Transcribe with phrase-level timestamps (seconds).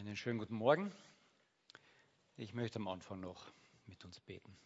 [0.00, 0.90] Einen schönen guten Morgen.
[2.38, 3.52] Ich möchte am Anfang noch
[3.84, 4.56] mit uns beten.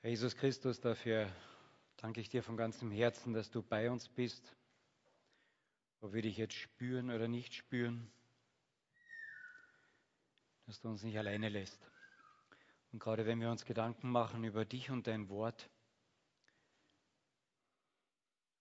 [0.00, 1.28] Herr Jesus Christus, dafür
[1.96, 4.54] danke ich dir von ganzem Herzen, dass du bei uns bist,
[5.98, 8.08] ob wir dich jetzt spüren oder nicht spüren,
[10.66, 11.90] dass du uns nicht alleine lässt.
[12.92, 15.68] Und gerade wenn wir uns Gedanken machen über dich und dein Wort,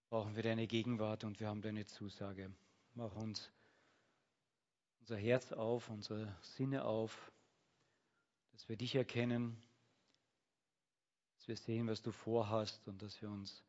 [0.10, 2.52] brauchen wir deine Gegenwart und wir haben deine Zusage.
[2.93, 3.52] Mach uns
[5.02, 7.32] unser Herz auf, unsere Sinne auf,
[8.51, 9.62] dass wir dich erkennen,
[11.36, 13.64] dass wir sehen, was du vorhast und dass wir uns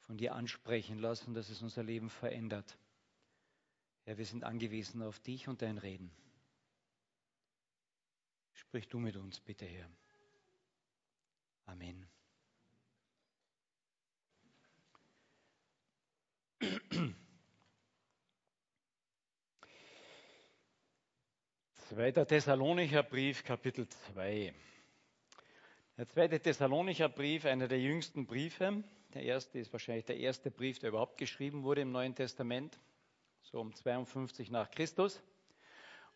[0.00, 2.78] von dir ansprechen lassen, dass es unser Leben verändert.
[4.04, 6.10] Herr, wir sind angewiesen auf dich und dein Reden.
[8.52, 9.90] Sprich du mit uns, bitte, Herr.
[11.66, 12.06] Amen.
[21.88, 22.24] 2.
[22.24, 24.52] Thessalonicher Brief, Kapitel 2.
[25.96, 28.82] Der zweite Thessalonicher Brief, einer der jüngsten Briefe.
[29.14, 32.80] Der erste ist wahrscheinlich der erste Brief, der überhaupt geschrieben wurde im Neuen Testament,
[33.42, 35.22] so um 52 nach Christus.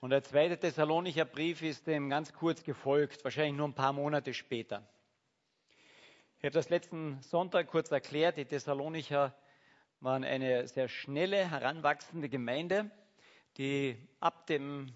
[0.01, 4.35] Und der zweite Thessalonicher Brief ist dem ganz kurz gefolgt, wahrscheinlich nur ein paar Monate
[4.35, 4.85] später.
[6.39, 8.37] Ich habe das letzten Sonntag kurz erklärt.
[8.37, 9.33] Die Thessalonicher
[10.01, 12.91] waren eine sehr schnelle, heranwachsende Gemeinde,
[13.59, 14.93] die ab dem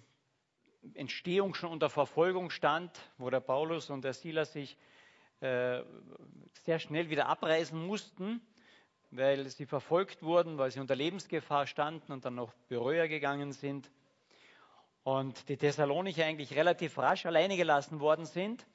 [0.94, 4.76] Entstehung schon unter Verfolgung stand, wo der Paulus und der Silas sich
[5.40, 5.82] äh,
[6.64, 8.40] sehr schnell wieder abreisen mussten,
[9.10, 13.90] weil sie verfolgt wurden, weil sie unter Lebensgefahr standen und dann noch Beröer gegangen sind.
[15.02, 18.66] Und die Thessalonicher eigentlich relativ rasch alleine gelassen worden sind,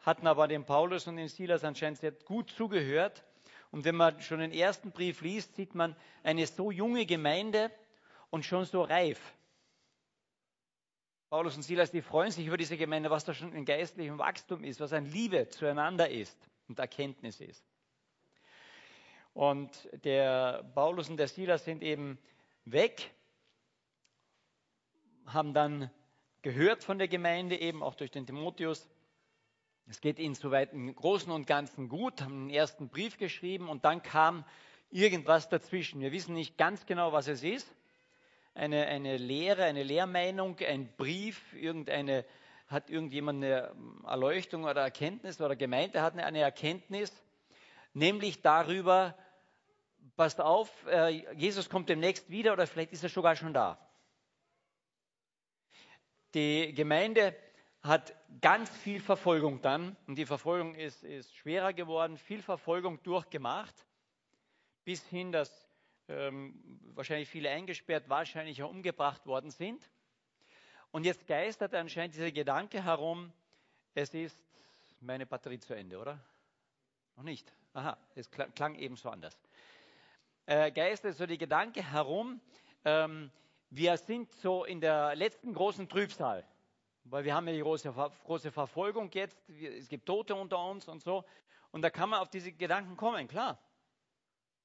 [0.00, 3.24] hatten aber dem Paulus und dem Silas anscheinend sehr gut zugehört.
[3.72, 7.70] Und wenn man schon den ersten Brief liest, sieht man eine so junge Gemeinde
[8.30, 9.18] und schon so reif.
[11.30, 14.62] Paulus und Silas, die freuen sich über diese Gemeinde, was da schon in geistlichem Wachstum
[14.62, 16.38] ist, was ein Liebe zueinander ist
[16.68, 17.64] und Erkenntnis ist.
[19.32, 22.18] Und der Paulus und der Silas sind eben
[22.66, 23.10] weg,
[25.24, 25.90] haben dann
[26.42, 28.86] gehört von der Gemeinde, eben auch durch den Timotheus.
[29.88, 33.84] Es geht ihnen soweit im Großen und Ganzen gut, haben den ersten Brief geschrieben und
[33.84, 34.44] dann kam
[34.90, 36.00] irgendwas dazwischen.
[36.00, 37.74] Wir wissen nicht ganz genau, was es ist
[38.54, 42.24] eine, eine Lehre, eine Lehrmeinung, ein Brief, irgendeine,
[42.66, 43.74] hat irgendjemand eine
[44.06, 47.12] Erleuchtung oder Erkenntnis oder Gemeinde hat eine Erkenntnis,
[47.94, 49.16] nämlich darüber,
[50.16, 53.78] passt auf, äh, Jesus kommt demnächst wieder oder vielleicht ist er sogar schon da.
[56.34, 57.36] Die Gemeinde
[57.82, 63.74] hat ganz viel Verfolgung dann und die Verfolgung ist, ist schwerer geworden, viel Verfolgung durchgemacht,
[64.84, 65.68] bis hin, dass
[66.08, 69.90] ähm, wahrscheinlich viele eingesperrt, wahrscheinlich auch umgebracht worden sind.
[70.92, 73.32] Und jetzt geistert anscheinend dieser Gedanke herum,
[73.94, 74.38] es ist
[75.00, 76.20] meine Batterie zu Ende, oder?
[77.16, 77.52] Noch nicht.
[77.74, 79.36] Aha, es klang, klang eben so anders.
[80.46, 82.40] Äh, geistert so die Gedanke herum,
[82.84, 83.30] ähm,
[83.70, 86.46] wir sind so in der letzten großen Trübsal,
[87.04, 87.92] weil wir haben ja die große,
[88.24, 91.24] große Verfolgung jetzt, es gibt Tote unter uns und so.
[91.70, 93.58] Und da kann man auf diese Gedanken kommen, klar.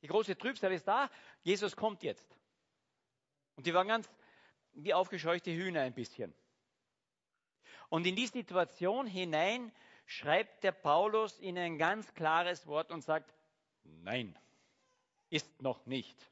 [0.02, 1.10] Die große Trübsal ist da,
[1.44, 2.38] Jesus kommt jetzt.
[3.56, 4.10] Und die waren ganz
[4.74, 6.34] wie aufgescheuchte Hühner ein bisschen.
[7.90, 9.72] Und in die Situation hinein
[10.06, 13.34] schreibt der Paulus ihnen ein ganz klares Wort und sagt,
[13.84, 14.38] nein,
[15.30, 16.30] ist noch nicht.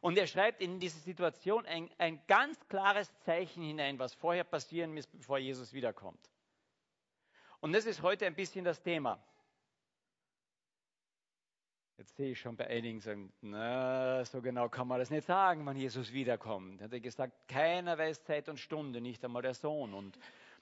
[0.00, 4.94] Und er schreibt in diese Situation ein, ein ganz klares Zeichen hinein, was vorher passieren
[4.94, 6.30] muss, bevor Jesus wiederkommt.
[7.60, 9.18] Und das ist heute ein bisschen das Thema.
[11.98, 15.64] Jetzt sehe ich schon bei einigen sagen, na, so genau kann man das nicht sagen,
[15.64, 16.82] wann Jesus wiederkommt.
[16.82, 19.94] Er hat gesagt, keiner weiß Zeit und Stunde, nicht einmal der Sohn.
[19.94, 20.18] Und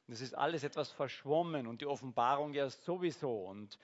[0.06, 3.46] das ist alles etwas verschwommen und die Offenbarung ja sowieso.
[3.46, 3.80] Und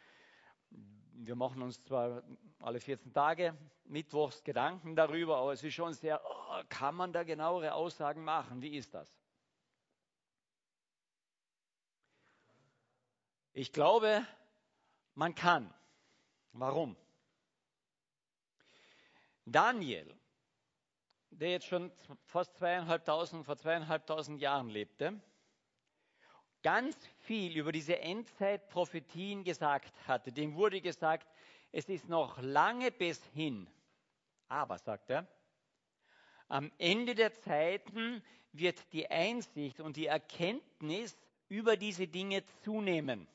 [1.26, 2.22] wir machen uns zwar
[2.60, 7.25] alle 14 Tage mittwochs Gedanken darüber, aber es ist schon sehr, oh, kann man da
[7.25, 8.62] genauere Aussagen machen?
[8.62, 9.14] Wie ist das?
[13.52, 14.25] Ich glaube,
[15.14, 15.72] man kann.
[16.52, 16.96] Warum?
[19.44, 20.16] Daniel,
[21.31, 21.93] der jetzt schon
[22.25, 25.20] fast zweieinhalbtausend, vor zweieinhalbtausend Jahren lebte,
[26.62, 30.33] ganz viel über diese Endzeitprophetien gesagt hatte.
[30.33, 31.27] Dem wurde gesagt,
[31.73, 33.69] es ist noch lange bis hin.
[34.49, 35.27] Aber, sagt er,
[36.49, 38.23] am Ende der Zeiten
[38.53, 41.17] wird die Einsicht und die Erkenntnis
[41.49, 43.29] über diese Dinge zunehmen.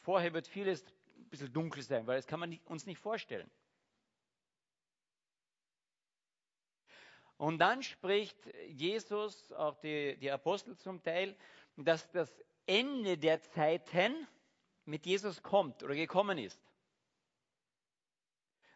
[0.00, 0.84] Vorher wird vieles
[1.30, 3.50] bisschen dunkel sein, weil das kann man uns nicht vorstellen.
[7.40, 11.34] Und dann spricht Jesus, auch die, die Apostel zum Teil,
[11.74, 12.30] dass das
[12.66, 14.28] Ende der Zeiten
[14.84, 16.60] mit Jesus kommt oder gekommen ist.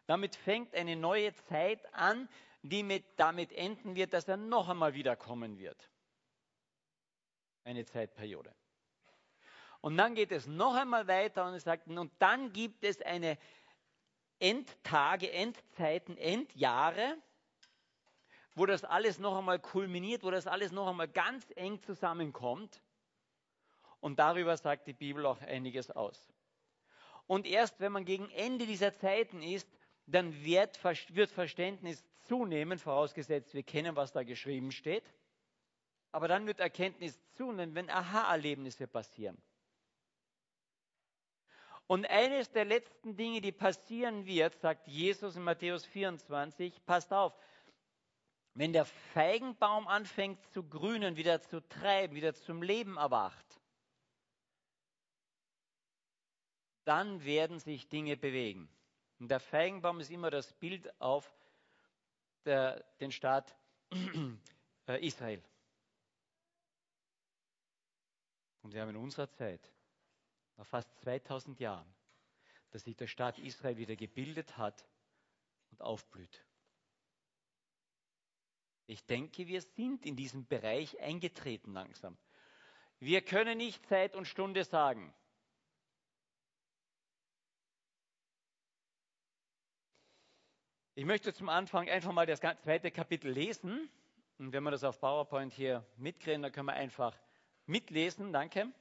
[0.07, 2.27] Damit fängt eine neue Zeit an,
[2.63, 5.87] die mit, damit enden wird, dass er noch einmal wiederkommen wird.
[7.65, 8.51] Eine Zeitperiode.
[9.81, 13.37] Und dann geht es noch einmal weiter und er sagt, und dann gibt es eine
[14.39, 17.19] Endtage, Endzeiten, Endjahre,
[18.55, 22.81] wo das alles noch einmal kulminiert, wo das alles noch einmal ganz eng zusammenkommt.
[23.99, 26.31] Und darüber sagt die Bibel auch einiges aus.
[27.27, 29.67] Und erst wenn man gegen Ende dieser Zeiten ist,
[30.05, 30.79] dann wird,
[31.15, 35.03] wird Verständnis zunehmen, vorausgesetzt wir kennen, was da geschrieben steht.
[36.11, 39.37] Aber dann wird Erkenntnis zunehmen, wenn Aha-Erlebnisse passieren.
[41.87, 47.35] Und eines der letzten Dinge, die passieren wird, sagt Jesus in Matthäus 24, passt auf,
[48.55, 53.45] wenn der Feigenbaum anfängt zu grünen, wieder zu treiben, wieder zum Leben erwacht,
[56.85, 58.69] dann werden sich Dinge bewegen.
[59.19, 61.31] Und der Feigenbaum ist immer das Bild auf
[62.45, 63.55] der, den Staat
[64.87, 65.43] äh, Israel.
[68.61, 69.69] Und wir haben in unserer Zeit,
[70.55, 71.93] nach fast 2000 Jahren,
[72.71, 74.87] dass sich der Staat Israel wieder gebildet hat
[75.71, 76.45] und aufblüht.
[78.87, 82.17] Ich denke, wir sind in diesem Bereich eingetreten langsam.
[82.99, 85.13] Wir können nicht Zeit und Stunde sagen.
[90.97, 93.89] Ich möchte zum Anfang einfach mal das zweite Kapitel lesen.
[94.37, 97.17] Und wenn wir das auf PowerPoint hier mitkriegen, dann können wir einfach
[97.65, 98.31] mitlesen.
[98.31, 98.71] Danke.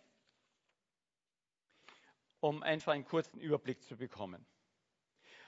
[2.41, 4.47] Um einfach einen kurzen Überblick zu bekommen.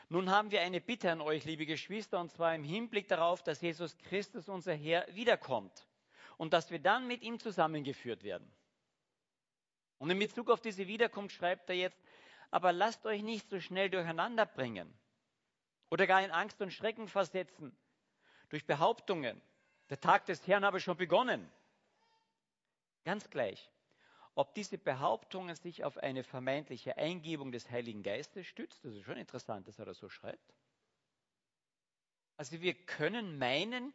[0.09, 3.61] Nun haben wir eine Bitte an euch, liebe Geschwister, und zwar im Hinblick darauf, dass
[3.61, 5.87] Jesus Christus, unser Herr, wiederkommt
[6.37, 8.51] und dass wir dann mit ihm zusammengeführt werden.
[9.99, 12.01] Und in Bezug auf diese Wiederkunft schreibt er jetzt,
[12.51, 14.93] aber lasst euch nicht so schnell durcheinander bringen
[15.91, 17.77] oder gar in Angst und Schrecken versetzen
[18.49, 19.41] durch Behauptungen.
[19.91, 21.51] Der Tag des Herrn habe schon begonnen.
[23.05, 23.71] Ganz gleich,
[24.37, 29.17] ob diese Behauptungen sich auf eine vermeintliche Eingebung des Heiligen Geistes stützt, das ist schon
[29.17, 30.55] interessant, dass er das so schreibt.
[32.37, 33.95] Also wir können meinen,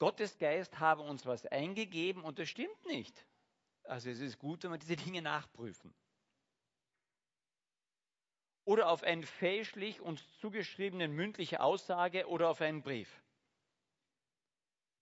[0.00, 3.24] Gottes Geist habe uns was eingegeben und das stimmt nicht.
[3.84, 5.94] Also es ist gut, wenn wir diese Dinge nachprüfen
[8.64, 13.22] oder auf eine fälschlich uns zugeschriebene mündliche Aussage oder auf einen Brief,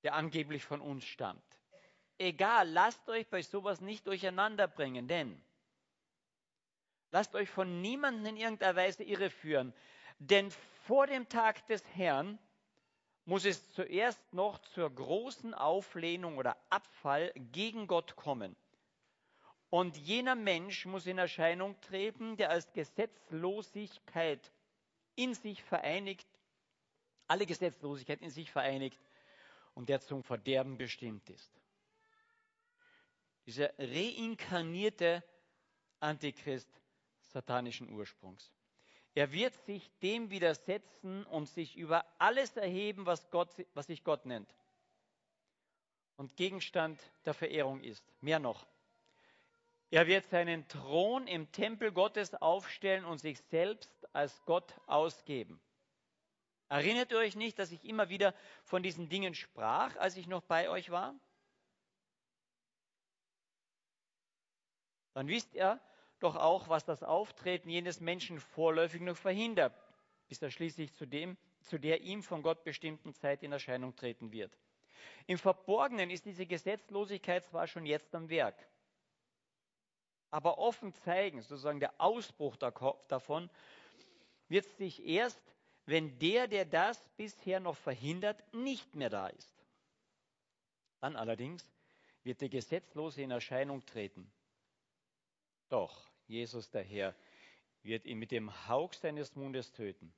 [0.03, 1.57] der angeblich von uns stammt.
[2.19, 5.41] Egal, lasst euch bei sowas nicht durcheinander bringen, denn
[7.12, 9.73] lasst euch von niemandem in irgendeiner Weise irreführen,
[10.19, 10.50] denn
[10.87, 12.38] vor dem Tag des Herrn
[13.25, 18.56] muss es zuerst noch zur großen Auflehnung oder Abfall gegen Gott kommen.
[19.71, 24.50] Und jener Mensch muss in Erscheinung treten, der als Gesetzlosigkeit
[25.14, 26.26] in sich vereinigt,
[27.26, 28.99] alle Gesetzlosigkeit in sich vereinigt
[29.75, 31.53] und der zum Verderben bestimmt ist.
[33.49, 35.25] Dieser reinkarnierte
[36.00, 36.69] Antichrist
[37.23, 38.53] satanischen Ursprungs.
[39.15, 44.26] Er wird sich dem widersetzen und sich über alles erheben, was, Gott, was sich Gott
[44.26, 44.55] nennt
[46.19, 48.05] und Gegenstand der Verehrung ist.
[48.21, 48.67] Mehr noch.
[49.90, 55.59] Er wird seinen Thron im Tempel Gottes aufstellen und sich selbst als Gott ausgeben.
[56.69, 60.43] Erinnert ihr euch nicht, dass ich immer wieder von diesen Dingen sprach, als ich noch
[60.43, 61.14] bei euch war?
[65.18, 65.80] Dann wisst ihr
[66.20, 69.75] doch auch, was das Auftreten jenes Menschen vorläufig noch verhindert,
[70.28, 74.30] bis er schließlich zu, dem, zu der ihm von Gott bestimmten Zeit in Erscheinung treten
[74.30, 74.56] wird.
[75.26, 78.54] Im Verborgenen ist diese Gesetzlosigkeit zwar schon jetzt am Werk
[80.30, 83.50] aber offen zeigen, sozusagen der Ausbruch davon,
[84.48, 85.40] wird sich erst,
[85.87, 89.64] wenn der, der das bisher noch verhindert, nicht mehr da ist.
[91.00, 91.72] Dann allerdings
[92.25, 94.30] wird der Gesetzlose in Erscheinung treten.
[95.68, 97.14] Doch Jesus der Herr
[97.82, 100.12] wird ihn mit dem Hauch seines Mundes töten.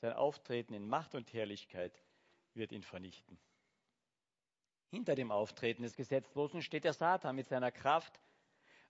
[0.00, 2.02] Sein Auftreten in Macht und Herrlichkeit
[2.54, 3.38] wird ihn vernichten.
[4.90, 8.20] Hinter dem Auftreten des Gesetzlosen steht der Satan mit seiner Kraft,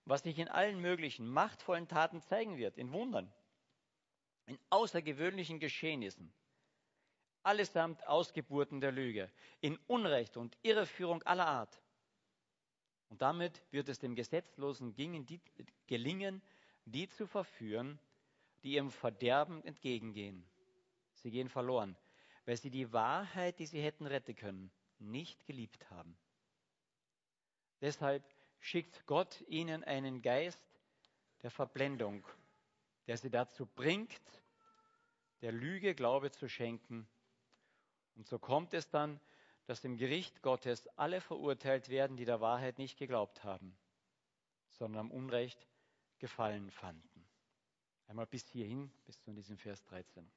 [0.05, 3.33] was sich in allen möglichen machtvollen Taten zeigen wird, in Wundern,
[4.45, 6.33] in außergewöhnlichen Geschehnissen,
[7.43, 11.81] allesamt Ausgeburten der Lüge, in Unrecht und Irreführung aller Art.
[13.09, 14.93] Und damit wird es dem Gesetzlosen
[15.87, 16.41] gelingen,
[16.85, 17.99] die zu verführen,
[18.63, 20.45] die ihrem Verderben entgegengehen.
[21.13, 21.95] Sie gehen verloren,
[22.45, 26.17] weil sie die Wahrheit, die sie hätten retten können, nicht geliebt haben.
[27.81, 28.23] Deshalb
[28.59, 30.63] schickt Gott ihnen einen Geist
[31.43, 32.25] der Verblendung,
[33.05, 34.21] der sie dazu bringt,
[35.41, 37.07] der Lüge Glaube zu schenken.
[38.15, 39.19] Und so kommt es dann,
[39.67, 43.77] dass im Gericht Gottes alle verurteilt werden, die der Wahrheit nicht geglaubt haben,
[44.69, 45.67] sondern am Unrecht
[46.19, 47.27] gefallen fanden.
[48.07, 50.29] Einmal bis hierhin, bis zu diesem Vers 13.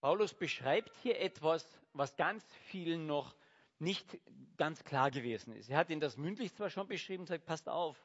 [0.00, 3.34] Paulus beschreibt hier etwas, was ganz vielen noch
[3.78, 4.18] nicht
[4.56, 5.68] ganz klar gewesen ist.
[5.68, 8.02] Er hat ihn das mündlich zwar schon beschrieben sagt, passt auf,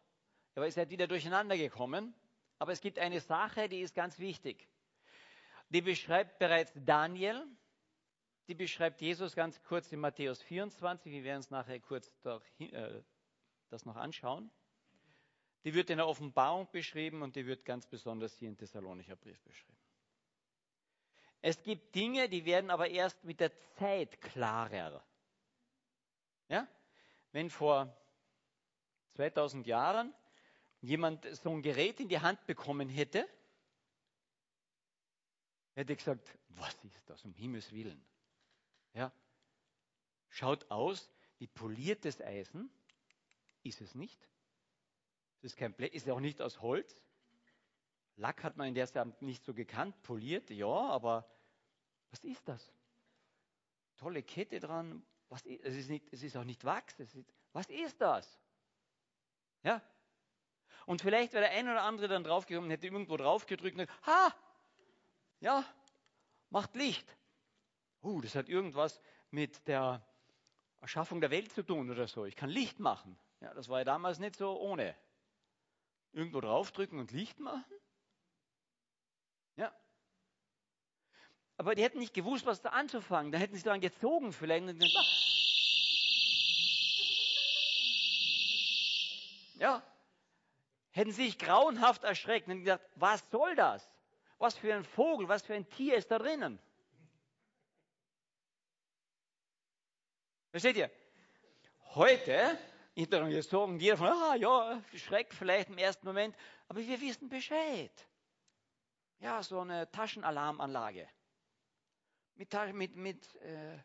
[0.55, 2.13] aber ist halt wieder durcheinander gekommen.
[2.57, 4.67] Aber es gibt eine Sache, die ist ganz wichtig.
[5.69, 7.45] Die beschreibt bereits Daniel,
[8.47, 11.11] die beschreibt Jesus ganz kurz in Matthäus 24.
[11.11, 12.11] Wir werden uns nachher kurz
[12.57, 13.01] äh,
[13.69, 14.49] das noch anschauen.
[15.63, 19.39] Die wird in der Offenbarung beschrieben und die wird ganz besonders hier im Thessalonicher Brief
[19.41, 19.77] beschrieben.
[21.41, 25.03] Es gibt Dinge, die werden aber erst mit der Zeit klarer.
[26.49, 26.67] Ja?
[27.31, 27.95] Wenn vor
[29.13, 30.13] 2000 Jahren
[30.81, 33.27] jemand so ein Gerät in die Hand bekommen hätte,
[35.75, 38.03] hätte gesagt, was ist das um Himmels Willen?
[38.93, 39.11] Ja?
[40.29, 42.69] Schaut aus wie poliertes Eisen,
[43.63, 44.27] ist es nicht.
[45.38, 47.01] Es ist, kein Blech, ist auch nicht aus Holz.
[48.17, 51.29] Lack hat man in der Zeit nicht so gekannt, poliert, ja, aber
[52.09, 52.73] was ist das?
[53.95, 57.17] Tolle Kette dran, was, es, ist nicht, es ist auch nicht Wachs, ist,
[57.53, 58.39] was ist das?
[59.63, 59.81] Ja?
[60.85, 64.07] Und vielleicht wäre der ein oder andere dann draufgekommen, und hätte irgendwo draufgedrückt und gesagt,
[64.07, 64.35] ha,
[65.39, 65.65] ja,
[66.50, 67.15] macht Licht.
[68.01, 70.01] Uh, das hat irgendwas mit der
[70.81, 72.25] Erschaffung der Welt zu tun oder so.
[72.25, 73.19] Ich kann Licht machen.
[73.41, 74.96] Ja, das war ja damals nicht so ohne.
[76.12, 77.74] Irgendwo draufdrücken und Licht machen?
[79.55, 79.74] Ja.
[81.58, 83.31] Aber die hätten nicht gewusst, was da anzufangen.
[83.31, 84.65] Da hätten sie daran gezogen vielleicht.
[89.55, 89.84] Ja.
[90.91, 93.89] Hätten sie sich grauenhaft erschreckt und gesagt, was soll das?
[94.39, 96.60] Was für ein Vogel, was für ein Tier ist da drinnen?
[100.51, 100.89] Versteht ihr?
[101.93, 102.58] Heute
[102.96, 106.36] wir sagen wir von, ah ja, Schreck vielleicht im ersten Moment,
[106.67, 107.91] aber wir wissen Bescheid.
[109.19, 111.08] Ja, so eine Taschenalarmanlage
[112.36, 113.77] mit, mit, mit äh,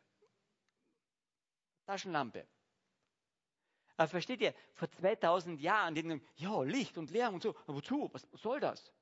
[1.87, 2.47] Taschenlampe.
[3.97, 7.77] Aber versteht ihr, vor 2000 Jahren, die denken, ja, Licht und Lärm und so, aber
[7.77, 8.11] wozu?
[8.13, 8.93] Was soll das?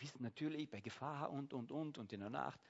[0.00, 2.60] Wissen natürlich bei Gefahr und, und, und und in der Nacht.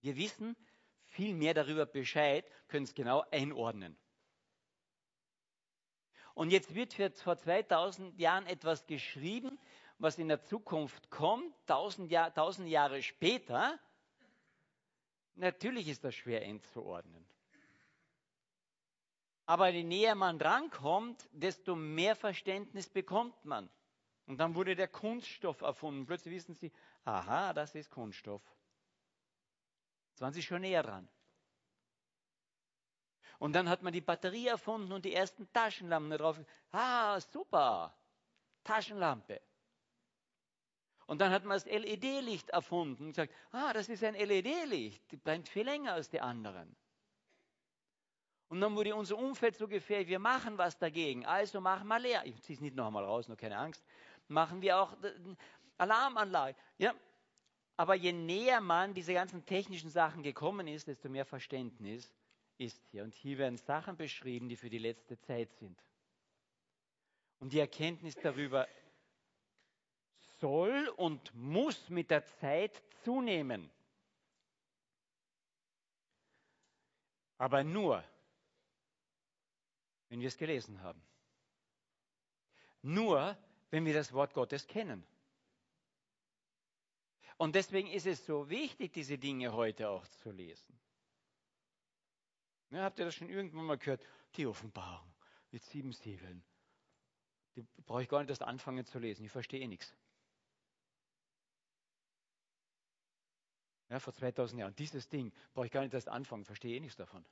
[0.00, 0.56] Wir wissen
[1.04, 3.96] viel mehr darüber Bescheid, können es genau einordnen.
[6.34, 9.58] Und jetzt wird vor 2000 Jahren etwas geschrieben,
[9.98, 13.78] was in der Zukunft kommt, 1000, Jahr, 1000 Jahre später.
[15.36, 17.24] Natürlich ist das schwer einzuordnen.
[19.46, 23.70] Aber je näher man drankommt, desto mehr Verständnis bekommt man.
[24.26, 26.06] Und dann wurde der Kunststoff erfunden.
[26.06, 26.72] Plötzlich wissen Sie,
[27.04, 28.42] aha, das ist Kunststoff.
[30.10, 31.08] Jetzt waren Sie schon näher dran.
[33.38, 36.40] Und dann hat man die Batterie erfunden und die ersten Taschenlampen drauf.
[36.70, 37.94] Ah, super,
[38.62, 39.40] Taschenlampe.
[41.06, 45.16] Und dann hat man das LED-Licht erfunden und gesagt, ah, das ist ein LED-Licht, die
[45.16, 46.74] brennt viel länger als die anderen.
[48.48, 51.26] Und dann wurde unser Umfeld so gefährlich, wir machen was dagegen.
[51.26, 52.22] Also machen wir leer.
[52.24, 53.84] Ich ziehe es nicht noch einmal raus, nur keine Angst.
[54.28, 54.96] Machen wir auch
[55.76, 56.56] Alarmanlage.
[56.78, 56.94] Ja?
[57.76, 62.14] Aber je näher man diese ganzen technischen Sachen gekommen ist, desto mehr Verständnis
[62.56, 63.02] ist hier.
[63.02, 65.82] Und hier werden Sachen beschrieben, die für die letzte Zeit sind.
[67.40, 68.68] Und die Erkenntnis darüber
[70.38, 73.70] soll und muss mit der Zeit zunehmen.
[77.38, 78.04] Aber nur,
[80.08, 81.02] wenn wir es gelesen haben.
[82.82, 83.36] Nur,
[83.74, 85.04] wenn wir das Wort Gottes kennen.
[87.38, 90.78] Und deswegen ist es so wichtig, diese Dinge heute auch zu lesen.
[92.70, 94.00] Ja, habt ihr das schon irgendwann mal gehört?
[94.36, 95.12] Die Offenbarung
[95.50, 96.44] mit sieben Siegeln.
[97.56, 99.24] Die brauche ich gar nicht erst anfangen zu lesen.
[99.24, 99.92] Ich verstehe eh nichts.
[103.88, 104.76] Ja, vor 2000 Jahren.
[104.76, 106.44] Dieses Ding brauche ich gar nicht erst anfangen.
[106.44, 107.26] Verstehe eh nichts davon.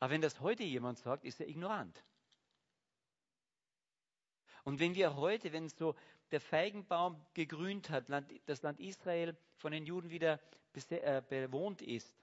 [0.00, 2.02] Aber wenn das heute jemand sagt, ist er ignorant.
[4.64, 5.94] Und wenn wir heute, wenn so
[6.30, 8.06] der Feigenbaum gegrünt hat,
[8.46, 10.40] das Land Israel von den Juden wieder
[10.90, 12.14] äh, bewohnt ist,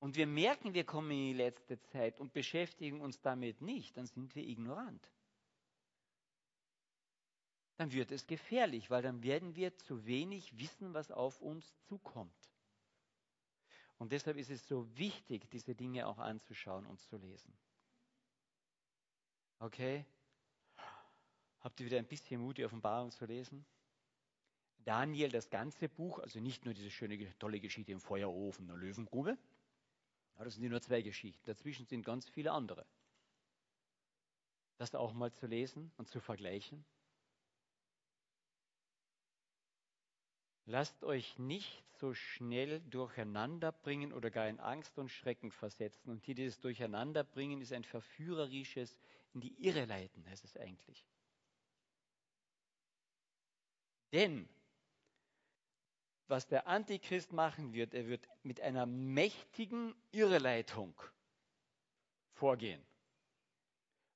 [0.00, 4.06] und wir merken, wir kommen in die letzte Zeit und beschäftigen uns damit nicht, dann
[4.06, 5.08] sind wir ignorant.
[7.82, 12.32] dann wird es gefährlich, weil dann werden wir zu wenig wissen, was auf uns zukommt.
[13.98, 17.52] Und deshalb ist es so wichtig, diese Dinge auch anzuschauen und zu lesen.
[19.58, 20.04] Okay?
[21.62, 23.64] Habt ihr wieder ein bisschen Mut, die Offenbarung zu lesen?
[24.84, 29.38] Daniel, das ganze Buch, also nicht nur diese schöne, tolle Geschichte im Feuerofen der Löwengrube,
[30.44, 31.44] das sind nur zwei Geschichten.
[31.44, 32.84] Dazwischen sind ganz viele andere.
[34.78, 36.84] Das auch mal zu lesen und zu vergleichen.
[40.64, 46.10] Lasst euch nicht so schnell durcheinander bringen oder gar in Angst und Schrecken versetzen.
[46.10, 48.96] Und hier dieses Durcheinanderbringen ist ein verführerisches
[49.34, 51.04] in die Irre leiten, heißt es eigentlich.
[54.12, 54.48] Denn
[56.28, 60.94] was der Antichrist machen wird, er wird mit einer mächtigen Irreleitung
[62.32, 62.82] vorgehen.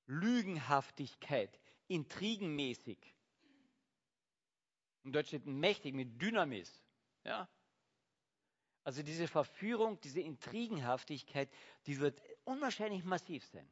[0.06, 2.98] Lügenhaftigkeit, intrigenmäßig.
[5.04, 6.82] Im Deutsch steht mächtig mit Dynamis.
[7.24, 7.48] Ja?
[8.82, 11.50] Also diese Verführung, diese Intrigenhaftigkeit,
[11.86, 13.68] die wird unwahrscheinlich massiv sein.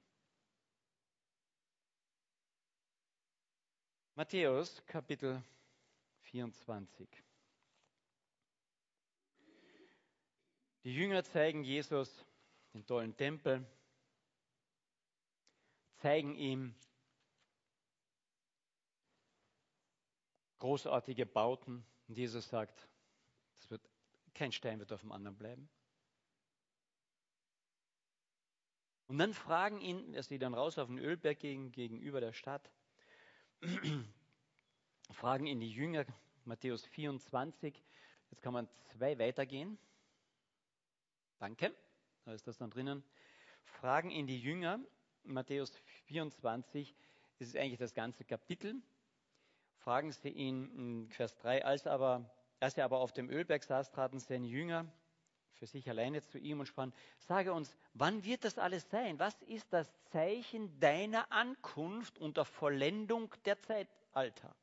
[4.16, 5.42] Matthäus Kapitel
[6.34, 7.08] 24.
[10.82, 12.26] Die Jünger zeigen Jesus
[12.72, 13.64] den tollen Tempel,
[15.98, 16.74] zeigen ihm
[20.58, 21.86] großartige Bauten.
[22.08, 22.88] Und Jesus sagt,
[23.54, 23.88] das wird,
[24.34, 25.70] kein Stein wird auf dem anderen bleiben.
[29.06, 32.72] Und dann fragen ihn, er sie dann raus auf den Ölberg gegenüber der Stadt,
[35.12, 36.04] fragen ihn die Jünger,
[36.46, 37.82] Matthäus 24,
[38.30, 39.78] jetzt kann man zwei weitergehen.
[41.38, 41.74] Danke,
[42.24, 43.02] da ist das dann drinnen.
[43.64, 44.78] Fragen ihn die Jünger,
[45.24, 45.74] Matthäus
[46.06, 46.94] 24,
[47.38, 48.74] das ist eigentlich das ganze Kapitel.
[49.78, 52.30] Fragen sie ihn in Vers 3, als, aber,
[52.60, 54.86] als er aber auf dem Ölberg saß, traten seine Jünger
[55.54, 59.18] für sich alleine zu ihm und sprachen, sage uns, wann wird das alles sein?
[59.18, 64.54] Was ist das Zeichen deiner Ankunft und der Vollendung der Zeitalter?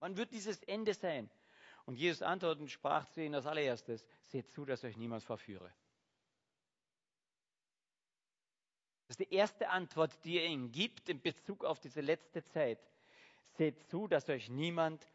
[0.00, 1.30] Wann wird dieses Ende sein?
[1.84, 5.72] Und Jesus antwortete und sprach zu ihnen als allererstes, seht zu, dass euch niemand verführe.
[9.06, 12.80] Das ist die erste Antwort, die er ihnen gibt in Bezug auf diese letzte Zeit.
[13.52, 15.06] Seht zu, dass euch niemand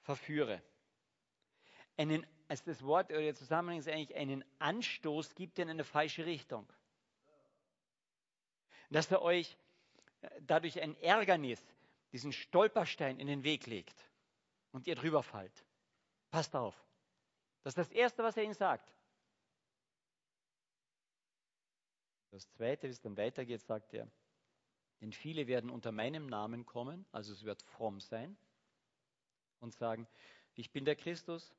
[0.00, 0.62] verführe.
[1.98, 6.24] Einen, also das Wort oder der Zusammenhang ist eigentlich einen Anstoß gibt in eine falsche
[6.24, 6.66] Richtung.
[8.88, 9.58] Dass er euch
[10.22, 11.62] äh, dadurch ein Ärgernis,
[12.12, 14.10] diesen Stolperstein in den Weg legt
[14.70, 15.64] und ihr drüber fallt.
[16.30, 16.74] Passt auf.
[17.62, 18.92] Das ist das Erste, was er ihnen sagt.
[22.30, 24.10] Das Zweite, wie es dann weitergeht, sagt er,
[25.00, 28.36] denn viele werden unter meinem Namen kommen, also es wird fromm sein,
[29.60, 30.08] und sagen,
[30.54, 31.54] ich bin der Christus,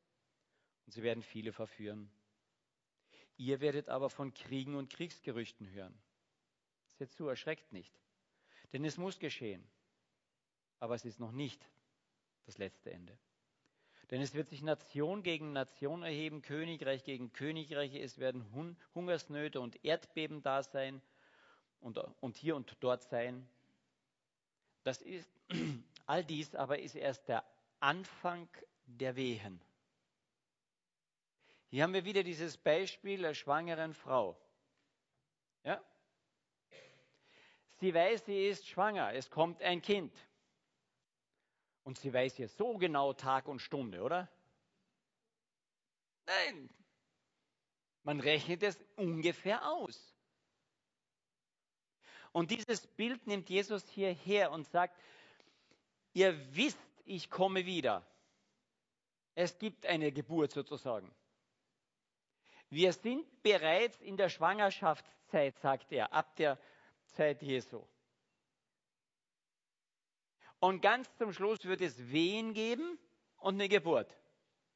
[0.85, 2.11] und sie werden viele verführen.
[3.37, 5.97] Ihr werdet aber von Kriegen und Kriegsgerüchten hören.
[6.97, 7.93] Seht zu, erschreckt nicht,
[8.71, 9.63] denn es muss geschehen,
[10.79, 11.67] aber es ist noch nicht
[12.45, 13.17] das letzte Ende.
[14.11, 18.45] Denn es wird sich Nation gegen Nation erheben, Königreich gegen Königreiche, es werden
[18.93, 21.01] Hungersnöte und Erdbeben da sein
[21.79, 23.47] und, und hier und dort sein.
[24.83, 25.29] Das ist,
[26.05, 27.43] all dies aber ist erst der
[27.79, 28.47] Anfang
[28.85, 29.61] der Wehen.
[31.69, 34.37] Hier haben wir wieder dieses Beispiel der schwangeren Frau.
[35.63, 35.81] Ja?
[37.79, 40.13] Sie weiß, sie ist schwanger, es kommt ein Kind.
[41.83, 44.29] Und sie weiß ja so genau Tag und Stunde, oder?
[46.25, 46.69] Nein.
[48.03, 50.13] Man rechnet es ungefähr aus.
[52.31, 54.97] Und dieses Bild nimmt Jesus hierher und sagt,
[56.13, 58.05] ihr wisst, ich komme wieder.
[59.35, 61.13] Es gibt eine Geburt sozusagen.
[62.69, 66.57] Wir sind bereits in der Schwangerschaftszeit, sagt er, ab der
[67.07, 67.85] Zeit Jesu.
[70.63, 72.97] Und ganz zum Schluss wird es Wehen geben
[73.35, 74.17] und eine Geburt.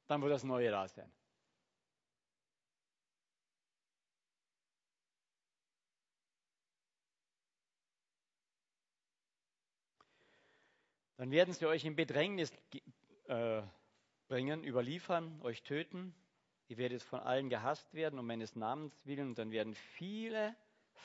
[0.07, 1.09] Dann wird das Neue da sein.
[11.15, 12.51] Dann werden sie euch in Bedrängnis
[13.29, 13.61] äh,
[14.27, 16.13] bringen, überliefern, euch töten.
[16.67, 20.53] Ihr werdet von allen gehasst werden um meines Namens willen und dann werden viele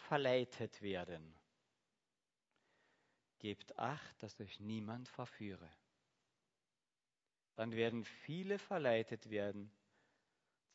[0.09, 1.41] verleitet werden.
[3.43, 5.69] Gebt acht, dass euch niemand verführe.
[7.57, 9.69] Dann werden viele verleitet werden.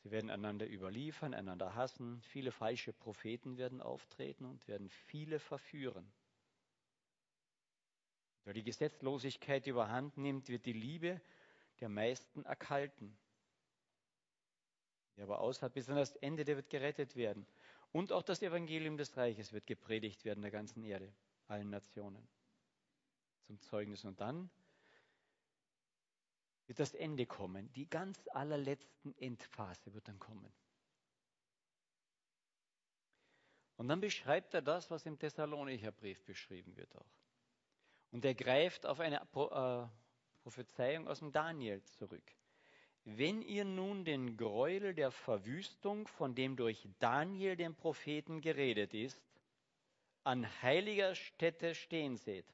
[0.02, 2.20] Sie werden einander überliefern, einander hassen.
[2.28, 6.12] Viele falsche Propheten werden auftreten und werden viele verführen.
[8.44, 11.22] Weil die Gesetzlosigkeit überhand nimmt, wird die Liebe
[11.80, 13.16] der meisten erkalten.
[15.16, 17.46] Wer aber aushat bis an das Ende, der wird gerettet werden.
[17.92, 21.10] Und auch das Evangelium des Reiches wird gepredigt werden der ganzen Erde,
[21.46, 22.28] allen Nationen.
[23.48, 24.04] Zum Zeugnis.
[24.04, 24.50] Und dann
[26.66, 27.72] wird das Ende kommen.
[27.72, 30.52] Die ganz allerletzten Endphase wird dann kommen.
[33.78, 37.10] Und dann beschreibt er das, was im Thessalonicher Brief beschrieben wird auch.
[38.10, 39.88] Und er greift auf eine äh,
[40.42, 42.34] Prophezeiung aus dem Daniel zurück.
[43.04, 49.22] Wenn ihr nun den Gräuel der Verwüstung, von dem durch Daniel den Propheten geredet ist,
[50.24, 52.44] an heiliger Stätte stehen seht,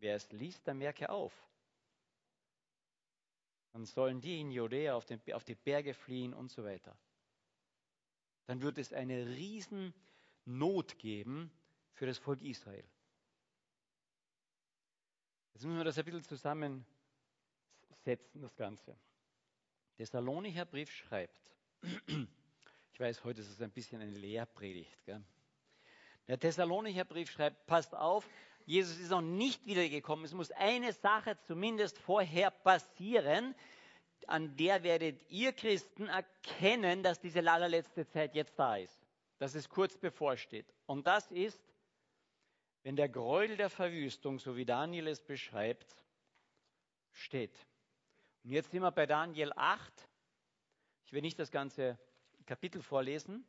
[0.00, 1.32] wer es liest, der merke auf.
[3.72, 6.96] Dann sollen die in Judäa auf, den, auf die Berge fliehen und so weiter.
[8.46, 11.52] Dann wird es eine Riesennot geben
[11.92, 12.84] für das Volk Israel.
[15.52, 16.86] Jetzt müssen wir das ein bisschen zusammensetzen,
[18.40, 18.96] das Ganze.
[19.98, 25.04] Der Salonicher Brief schreibt, ich weiß, heute ist es ein bisschen eine Lehrpredigt.
[25.04, 25.22] Gell?
[26.26, 28.28] Der Thessalonicher Brief schreibt, passt auf,
[28.70, 30.24] Jesus ist noch nicht wiedergekommen.
[30.24, 33.56] Es muss eine Sache zumindest vorher passieren,
[34.28, 38.96] an der werdet ihr Christen erkennen, dass diese allerletzte Zeit jetzt da ist.
[39.38, 40.72] Dass es kurz bevorsteht.
[40.86, 41.60] Und das ist,
[42.84, 45.96] wenn der Gräuel der Verwüstung, so wie Daniel es beschreibt,
[47.10, 47.66] steht.
[48.44, 50.08] Und jetzt sind wir bei Daniel 8.
[51.06, 51.98] Ich will nicht das ganze
[52.46, 53.44] Kapitel vorlesen.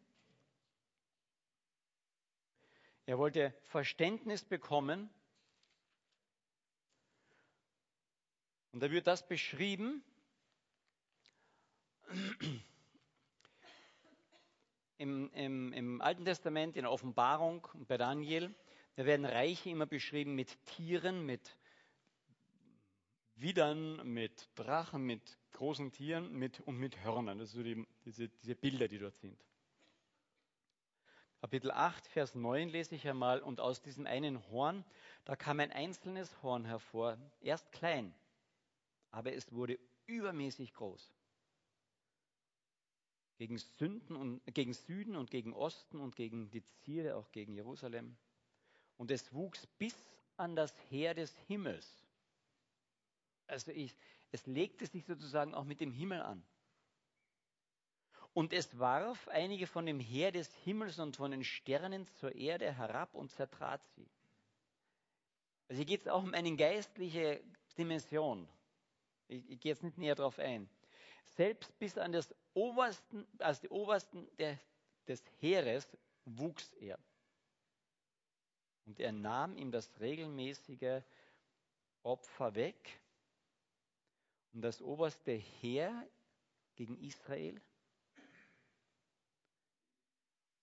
[3.06, 5.10] Er wollte Verständnis bekommen.
[8.72, 10.04] Und da wird das beschrieben.
[14.98, 18.54] Im, im, Im Alten Testament, in der Offenbarung und bei Daniel,
[18.96, 21.58] da werden Reiche immer beschrieben mit Tieren, mit
[23.36, 27.40] Widern, mit Drachen, mit großen Tieren mit, und mit Hörnern.
[27.40, 29.40] Das sind so die, diese, diese Bilder, die dort sind.
[31.42, 33.42] Kapitel 8, Vers 9 lese ich einmal.
[33.42, 34.86] Und aus diesem einen Horn,
[35.26, 38.14] da kam ein einzelnes Horn hervor, erst klein,
[39.10, 41.12] aber es wurde übermäßig groß.
[43.40, 48.16] Gegen, Sünden und, gegen Süden und gegen Osten und gegen die Ziele, auch gegen Jerusalem.
[48.98, 49.96] Und es wuchs bis
[50.38, 52.06] an das Heer des Himmels.
[53.48, 53.96] Also ich,
[54.32, 56.44] es legte sich sozusagen auch mit dem Himmel an.
[58.34, 62.72] Und es warf einige von dem Heer des Himmels und von den Sternen zur Erde
[62.72, 64.10] herab und zertrat sie.
[65.68, 67.44] Also hier geht es auch um eine geistliche
[67.78, 68.48] Dimension.
[69.28, 70.70] Ich, ich gehe jetzt nicht näher darauf ein.
[71.26, 74.58] Selbst bis an das obersten, also die obersten der,
[75.08, 77.00] des Heeres wuchs er.
[78.86, 81.02] Und er nahm ihm das regelmäßige
[82.04, 83.00] Opfer weg.
[84.54, 86.08] Und das oberste Heer
[86.76, 87.62] gegen Israel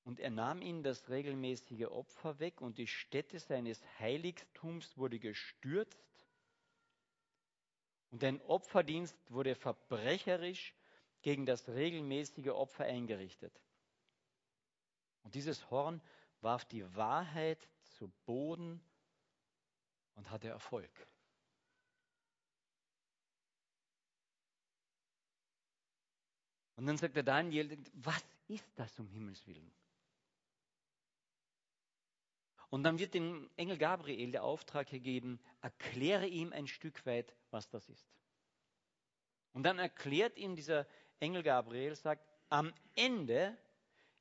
[0.09, 6.27] und er nahm ihnen das regelmäßige Opfer weg und die Stätte seines Heiligtums wurde gestürzt
[8.09, 10.75] und ein Opferdienst wurde verbrecherisch
[11.21, 13.53] gegen das regelmäßige Opfer eingerichtet.
[15.25, 16.01] Und dieses Horn
[16.41, 18.81] warf die Wahrheit zu Boden
[20.15, 21.07] und hatte Erfolg.
[26.77, 29.78] Und dann sagt der Daniel, was ist das um Himmels Willen?
[32.71, 37.69] Und dann wird dem Engel Gabriel der Auftrag gegeben, erkläre ihm ein Stück weit, was
[37.71, 38.07] das ist.
[39.53, 40.87] Und dann erklärt ihm dieser
[41.19, 43.57] Engel Gabriel, sagt, am Ende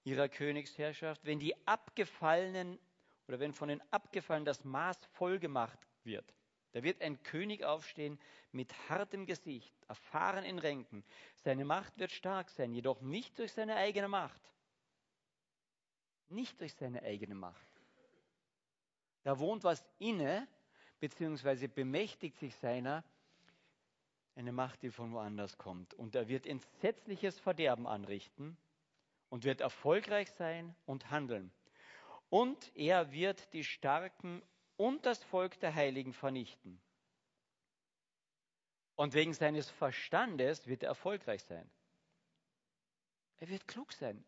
[0.03, 2.79] ihrer Königsherrschaft, wenn die Abgefallenen
[3.27, 6.33] oder wenn von den Abgefallenen das Maß voll gemacht wird,
[6.71, 8.19] da wird ein König aufstehen
[8.51, 11.03] mit hartem Gesicht, erfahren in Ränken.
[11.35, 14.41] Seine Macht wird stark sein, jedoch nicht durch seine eigene Macht.
[16.29, 17.66] Nicht durch seine eigene Macht.
[19.27, 20.47] Da wohnt was inne,
[21.01, 23.03] beziehungsweise bemächtigt sich seiner,
[24.35, 25.93] eine Macht, die von woanders kommt.
[25.95, 28.55] Und er wird entsetzliches Verderben anrichten
[29.27, 31.51] und wird erfolgreich sein und handeln.
[32.29, 34.41] Und er wird die Starken
[34.77, 36.79] und das Volk der Heiligen vernichten.
[38.95, 41.69] Und wegen seines Verstandes wird er erfolgreich sein.
[43.39, 44.23] Er wird klug sein.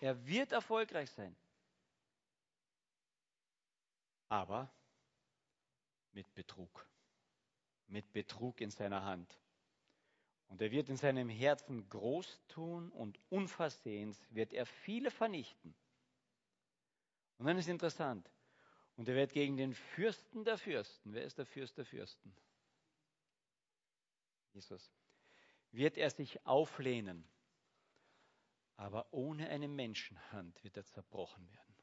[0.00, 1.34] Er wird erfolgreich sein
[4.34, 4.68] aber
[6.10, 6.88] mit Betrug.
[7.86, 9.38] Mit Betrug in seiner Hand.
[10.48, 15.72] Und er wird in seinem Herzen groß tun und unversehens wird er viele vernichten.
[17.38, 18.28] Und dann ist interessant.
[18.96, 22.34] Und er wird gegen den Fürsten der Fürsten, wer ist der Fürst der Fürsten?
[24.52, 24.92] Jesus.
[25.70, 27.28] Wird er sich auflehnen,
[28.76, 31.73] aber ohne eine Menschenhand wird er zerbrochen werden.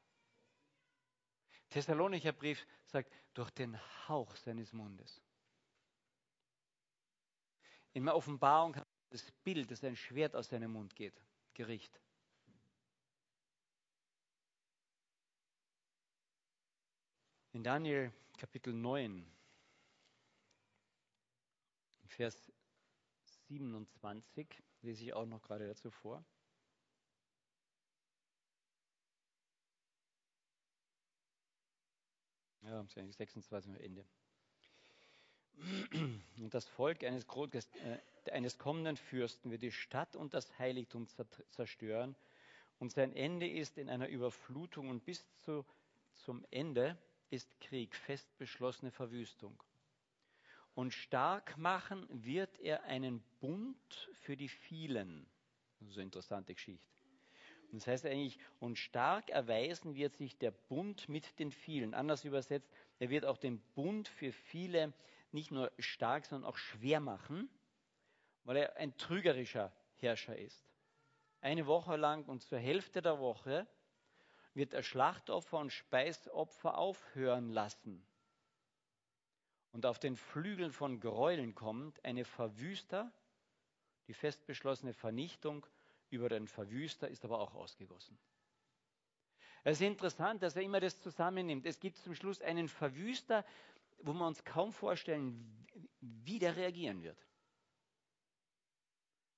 [1.72, 5.22] Thessalonicher Brief sagt, durch den Hauch seines Mundes.
[7.94, 11.18] In der Offenbarung haben wir das Bild, dass ein Schwert aus seinem Mund geht.
[11.54, 11.98] Gericht.
[17.52, 19.30] In Daniel Kapitel 9,
[22.06, 22.52] Vers
[23.48, 26.22] 27, lese ich auch noch gerade dazu vor.
[32.62, 34.04] Ja, 26 am Ende.
[36.38, 41.06] Und das Volk eines, äh, eines kommenden Fürsten wird die Stadt und das Heiligtum
[41.50, 42.16] zerstören.
[42.78, 45.64] Und sein Ende ist in einer Überflutung und bis zu,
[46.14, 46.96] zum Ende
[47.30, 49.62] ist Krieg, fest beschlossene Verwüstung.
[50.74, 55.26] Und stark machen wird er einen Bund für die vielen.
[55.80, 57.01] Das ist eine interessante Geschichte.
[57.72, 61.94] Das heißt eigentlich, und stark erweisen wird sich der Bund mit den vielen.
[61.94, 64.92] Anders übersetzt, er wird auch den Bund für viele
[65.32, 67.48] nicht nur stark, sondern auch schwer machen,
[68.44, 70.62] weil er ein trügerischer Herrscher ist.
[71.40, 73.66] Eine Woche lang und zur Hälfte der Woche
[74.52, 78.04] wird er Schlachtopfer und Speisopfer aufhören lassen.
[79.72, 83.10] Und auf den Flügeln von Gräueln kommt eine Verwüster,
[84.08, 85.66] die fest beschlossene Vernichtung
[86.12, 88.18] über den Verwüster ist aber auch ausgegossen.
[89.64, 91.66] Es ist interessant, dass er immer das zusammennimmt.
[91.66, 93.44] Es gibt zum Schluss einen Verwüster,
[93.98, 95.66] wo wir uns kaum vorstellen,
[96.00, 97.18] wie der reagieren wird.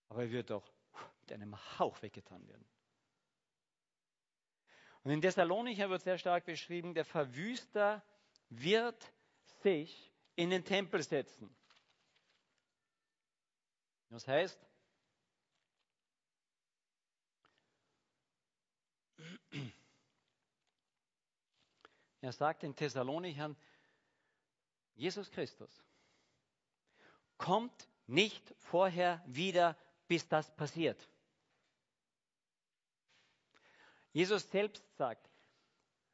[0.09, 0.73] Aber er wird doch
[1.21, 2.67] mit einem Hauch weggetan werden.
[5.03, 8.03] Und in Thessalonicher wird sehr stark beschrieben, der Verwüster
[8.49, 9.13] wird
[9.63, 11.55] sich in den Tempel setzen.
[14.09, 14.59] Das heißt,
[22.25, 23.55] er sagt den Thessalonichern,
[24.95, 25.85] Jesus Christus
[27.37, 29.77] kommt nicht vorher wieder,
[30.09, 31.09] bis das passiert.
[34.13, 35.29] Jesus selbst sagt,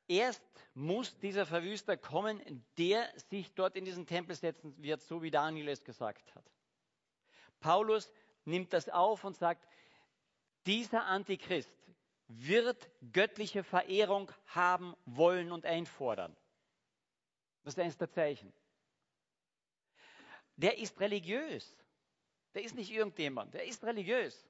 [0.08, 0.42] erst
[0.74, 5.68] muss dieser Verwüster kommen, der sich dort in diesen Tempel setzen wird, so wie Daniel
[5.68, 6.50] es gesagt hat.
[7.60, 8.10] Paulus
[8.44, 9.64] nimmt das auf und sagt,
[10.66, 11.76] dieser Antichrist
[12.32, 16.36] wird göttliche Verehrung haben wollen und einfordern.
[17.64, 18.52] Das ist eines der Zeichen.
[20.56, 21.76] Der ist religiös.
[22.54, 24.48] Der ist nicht irgendjemand, der ist religiös.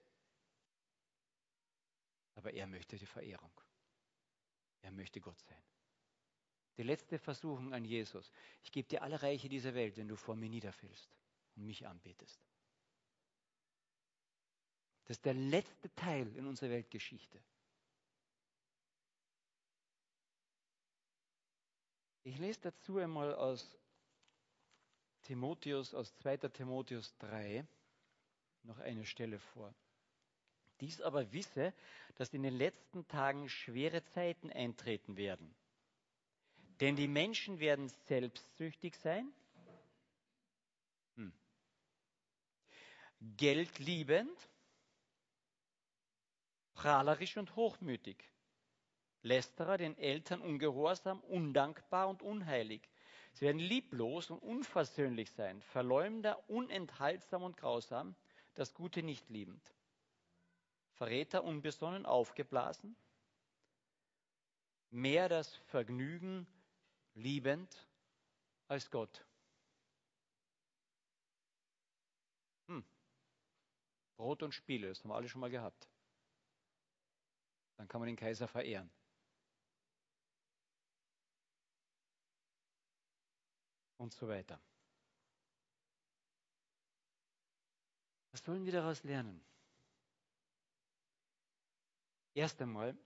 [2.34, 3.52] Aber er möchte die Verehrung.
[4.82, 5.62] Er möchte Gott sein.
[6.76, 8.30] Die letzte Versuchung an Jesus.
[8.62, 11.14] Ich gebe dir alle Reiche dieser Welt, wenn du vor mir niederfällst
[11.56, 12.40] und mich anbetest.
[15.04, 17.42] Das ist der letzte Teil in unserer Weltgeschichte.
[22.30, 23.76] Ich lese dazu einmal aus
[25.22, 26.36] Timotheus, aus 2.
[26.36, 27.66] Timotheus 3,
[28.62, 29.74] noch eine Stelle vor.
[30.78, 31.74] Dies aber wisse,
[32.14, 35.52] dass in den letzten Tagen schwere Zeiten eintreten werden.
[36.78, 39.32] Denn die Menschen werden selbstsüchtig sein,
[41.16, 41.32] hm.
[43.38, 44.38] geldliebend,
[46.74, 48.24] prahlerisch und hochmütig,
[49.22, 52.88] Lästerer, den Eltern ungehorsam, undankbar und unheilig.
[53.32, 58.14] Sie werden lieblos und unversöhnlich sein, Verleumder, unenthaltsam und grausam,
[58.54, 59.74] das Gute nicht liebend.
[60.94, 62.96] Verräter, unbesonnen, aufgeblasen,
[64.90, 66.46] mehr das Vergnügen
[67.14, 67.86] liebend
[68.68, 69.24] als Gott.
[72.66, 72.84] Hm.
[74.16, 75.88] Brot und Spiele, das haben wir alle schon mal gehabt.
[77.76, 78.90] Dann kann man den Kaiser verehren.
[84.00, 84.58] Und so weiter.
[88.32, 89.44] Was sollen wir daraus lernen?
[92.32, 92.96] Erst einmal,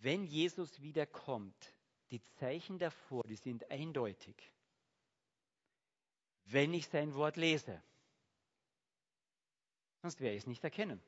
[0.00, 1.74] wenn Jesus wiederkommt,
[2.10, 4.36] die Zeichen davor, die sind eindeutig.
[6.44, 7.82] Wenn ich sein Wort lese,
[10.02, 11.02] sonst werde ich es nicht erkennen.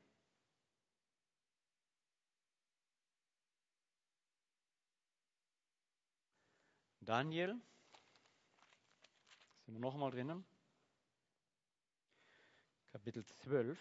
[6.99, 7.59] Daniel
[9.71, 10.43] sind wir nochmal drinnen?
[12.91, 13.79] Kapitel 12.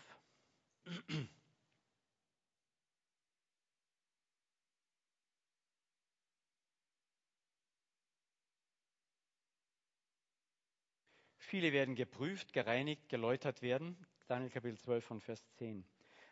[11.38, 13.96] Viele werden geprüft, gereinigt, geläutert werden.
[14.28, 15.84] Daniel Kapitel 12 von Vers 10.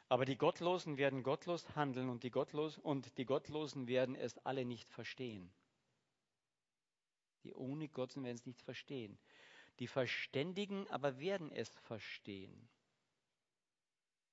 [0.08, 4.64] Aber die Gottlosen werden gottlos handeln und die, Gottlos und die Gottlosen werden es alle
[4.64, 5.52] nicht verstehen.
[7.42, 9.18] Die ohne Gott werden es nicht verstehen.
[9.78, 12.68] Die Verständigen aber werden es verstehen.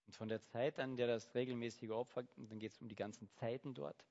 [0.08, 3.28] Und von der Zeit an, der das regelmäßige Opfer, dann geht es um die ganzen
[3.30, 4.06] Zeiten dort.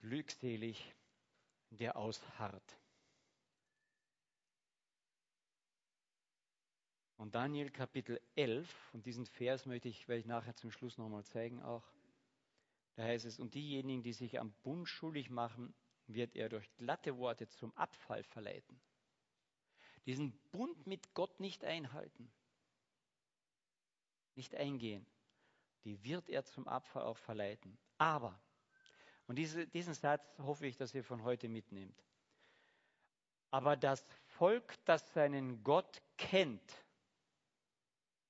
[0.00, 0.94] Glückselig,
[1.70, 2.78] der ausharrt.
[7.16, 11.24] Und Daniel Kapitel 11, und diesen Vers möchte ich, werde ich nachher zum Schluss nochmal
[11.24, 11.84] zeigen auch.
[12.96, 15.74] Da heißt es, und diejenigen, die sich am Bund schuldig machen,
[16.06, 18.80] wird er durch glatte Worte zum Abfall verleiten.
[20.06, 22.30] Diesen Bund mit Gott nicht einhalten,
[24.34, 25.06] nicht eingehen,
[25.84, 27.78] die wird er zum Abfall auch verleiten.
[27.98, 28.38] Aber,
[29.26, 32.04] und diese, diesen Satz hoffe ich, dass ihr von heute mitnehmt,
[33.50, 36.84] aber das Volk, das seinen Gott kennt,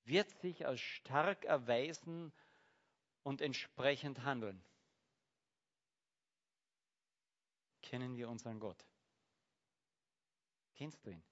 [0.05, 2.31] wird sich als stark erweisen
[3.23, 4.63] und entsprechend handeln.
[7.95, 8.85] Kennen wir unseren Gott?
[10.75, 11.23] Kennst du ihn?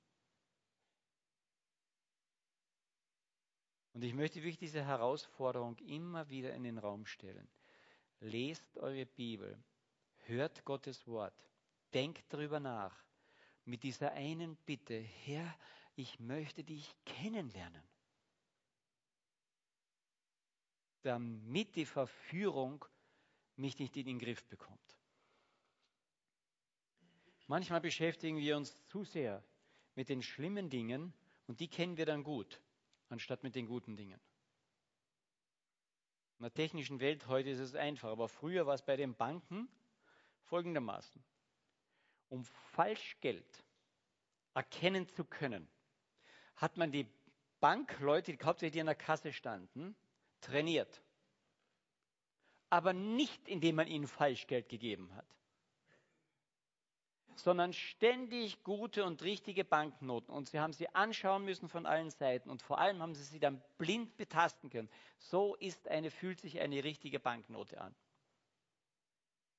[3.92, 7.50] Und ich möchte wirklich diese Herausforderung immer wieder in den Raum stellen.
[8.20, 9.60] Lest eure Bibel,
[10.18, 11.34] hört Gottes Wort,
[11.94, 12.96] denkt darüber nach,
[13.64, 15.58] mit dieser einen Bitte, Herr,
[15.96, 17.82] ich möchte dich kennenlernen.
[21.02, 22.84] Damit die Verführung
[23.56, 25.01] mich nicht in den Griff bekommt.
[27.52, 29.44] Manchmal beschäftigen wir uns zu sehr
[29.94, 31.12] mit den schlimmen Dingen
[31.46, 32.62] und die kennen wir dann gut
[33.10, 34.18] anstatt mit den guten Dingen.
[36.38, 39.68] In der technischen Welt heute ist es einfach, aber früher war es bei den Banken
[40.44, 41.22] folgendermaßen.
[42.30, 43.62] Um Falschgeld
[44.54, 45.68] erkennen zu können,
[46.56, 47.06] hat man die
[47.60, 49.94] Bankleute, die hauptsächlich an der Kasse standen,
[50.40, 51.02] trainiert.
[52.70, 55.26] Aber nicht, indem man ihnen Falschgeld gegeben hat
[57.36, 60.32] sondern ständig gute und richtige Banknoten.
[60.32, 63.40] Und sie haben sie anschauen müssen von allen Seiten und vor allem haben sie sie
[63.40, 64.90] dann blind betasten können.
[65.18, 67.94] So ist eine, fühlt sich eine richtige Banknote an.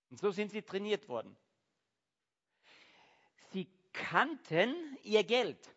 [0.09, 1.36] Und so sind sie trainiert worden.
[3.51, 5.69] Sie kannten ihr Geld.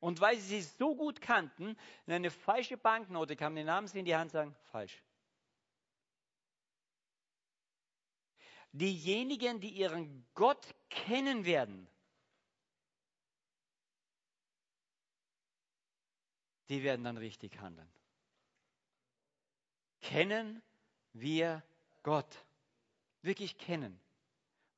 [0.00, 3.98] Und weil sie sie so gut kannten, wenn eine falsche Banknote kam, den Namen sie
[3.98, 5.02] in die Hand sagen, falsch.
[8.78, 11.88] Diejenigen, die ihren Gott kennen werden,
[16.68, 17.88] die werden dann richtig handeln.
[20.00, 20.62] Kennen
[21.12, 21.62] wir
[22.02, 22.44] Gott.
[23.22, 24.00] Wirklich kennen.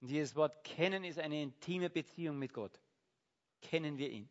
[0.01, 2.81] Und dieses Wort kennen ist eine intime Beziehung mit Gott.
[3.61, 4.29] Kennen wir ihn.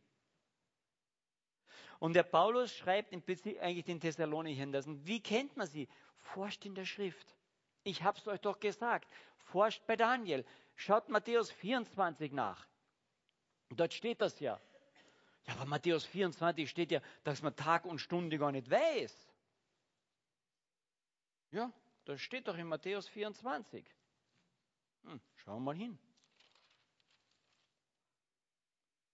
[2.00, 4.88] Und der Paulus schreibt eigentlich den Thessalonichern das.
[4.88, 5.88] Und wie kennt man sie?
[6.16, 7.36] Forscht in der Schrift.
[7.84, 9.10] Ich habe es euch doch gesagt.
[9.38, 10.46] Forscht bei Daniel.
[10.76, 12.68] Schaut Matthäus 24 nach.
[13.70, 14.60] Dort steht das ja.
[15.46, 19.28] Ja, aber Matthäus 24 steht ja, dass man Tag und Stunde gar nicht weiß.
[21.52, 21.72] Ja,
[22.06, 23.86] das steht doch in Matthäus 24.
[25.04, 25.98] Hm, schauen wir mal hin.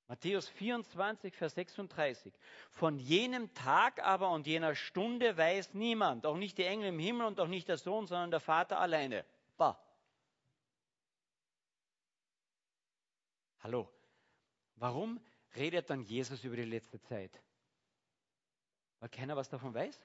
[0.07, 2.31] Matthäus 24, Vers 36.
[2.69, 7.25] Von jenem Tag aber und jener Stunde weiß niemand, auch nicht die Engel im Himmel
[7.25, 9.25] und auch nicht der Sohn, sondern der Vater alleine.
[9.57, 9.79] Bah.
[13.61, 13.89] Hallo.
[14.75, 15.19] Warum
[15.55, 17.41] redet dann Jesus über die letzte Zeit?
[18.99, 19.99] Weil keiner was davon weiß?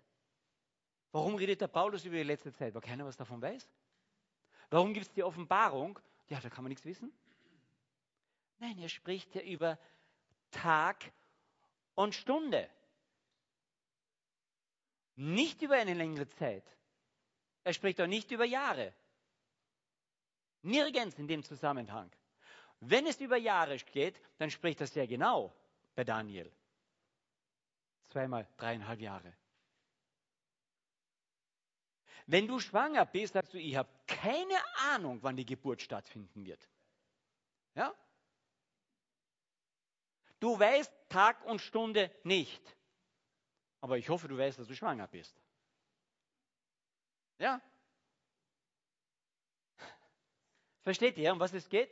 [1.13, 2.73] Warum redet der Paulus über die letzte Zeit?
[2.73, 3.69] Weil keiner was davon weiß?
[4.71, 5.99] Warum gibt es die Offenbarung?
[6.29, 7.13] Ja, da kann man nichts wissen.
[8.61, 9.79] Nein, er spricht ja über
[10.51, 11.13] Tag
[11.95, 12.71] und Stunde.
[15.17, 16.65] Nicht über eine längere Zeit.
[17.65, 18.95] Er spricht auch nicht über Jahre.
[20.63, 22.11] Nirgends in dem Zusammenhang.
[22.81, 25.55] Wenn es über Jahre geht, dann spricht das sehr genau
[25.95, 26.51] bei Daniel.
[28.09, 29.35] Zweimal dreieinhalb Jahre.
[32.27, 34.57] Wenn du schwanger bist, sagst du, ich habe keine
[34.93, 36.69] Ahnung, wann die Geburt stattfinden wird.
[37.75, 37.95] Ja?
[40.41, 42.63] Du weißt Tag und Stunde nicht.
[43.81, 45.41] Aber ich hoffe, du weißt, dass du schwanger bist.
[47.39, 47.61] Ja?
[50.83, 51.91] Versteht ihr, um was es geht?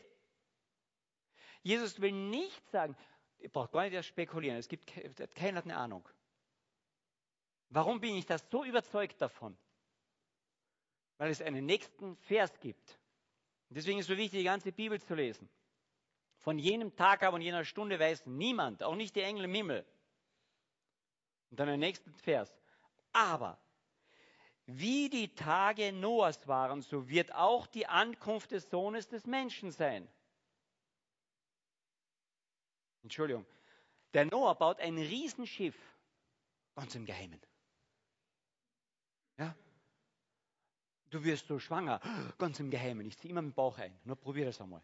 [1.62, 2.96] Jesus will nicht sagen,
[3.38, 4.86] ihr braucht gar nicht erst spekulieren, es gibt
[5.34, 6.09] keiner eine Ahnung.
[7.70, 9.59] Warum bin ich das so überzeugt davon?
[11.18, 12.99] Weil es einen nächsten Vers gibt.
[13.68, 15.51] Deswegen ist es so wichtig, die ganze Bibel zu lesen.
[16.39, 19.86] Von jenem Tag aber und jener Stunde weiß niemand, auch nicht die Engel im Himmel.
[21.51, 22.55] Und dann der nächste Vers.
[23.12, 23.59] Aber
[24.66, 30.07] wie die Tage Noahs waren, so wird auch die Ankunft des Sohnes des Menschen sein.
[33.03, 33.47] Entschuldigung.
[34.12, 35.76] Der Noah baut ein Riesenschiff,
[36.74, 37.41] ganz im Geheimen.
[39.39, 39.55] Ja?
[41.11, 42.01] Du wirst so schwanger,
[42.39, 43.07] ganz im Geheimen.
[43.07, 43.99] Ich ziehe immer den Bauch ein.
[44.05, 44.82] Nur probier das einmal.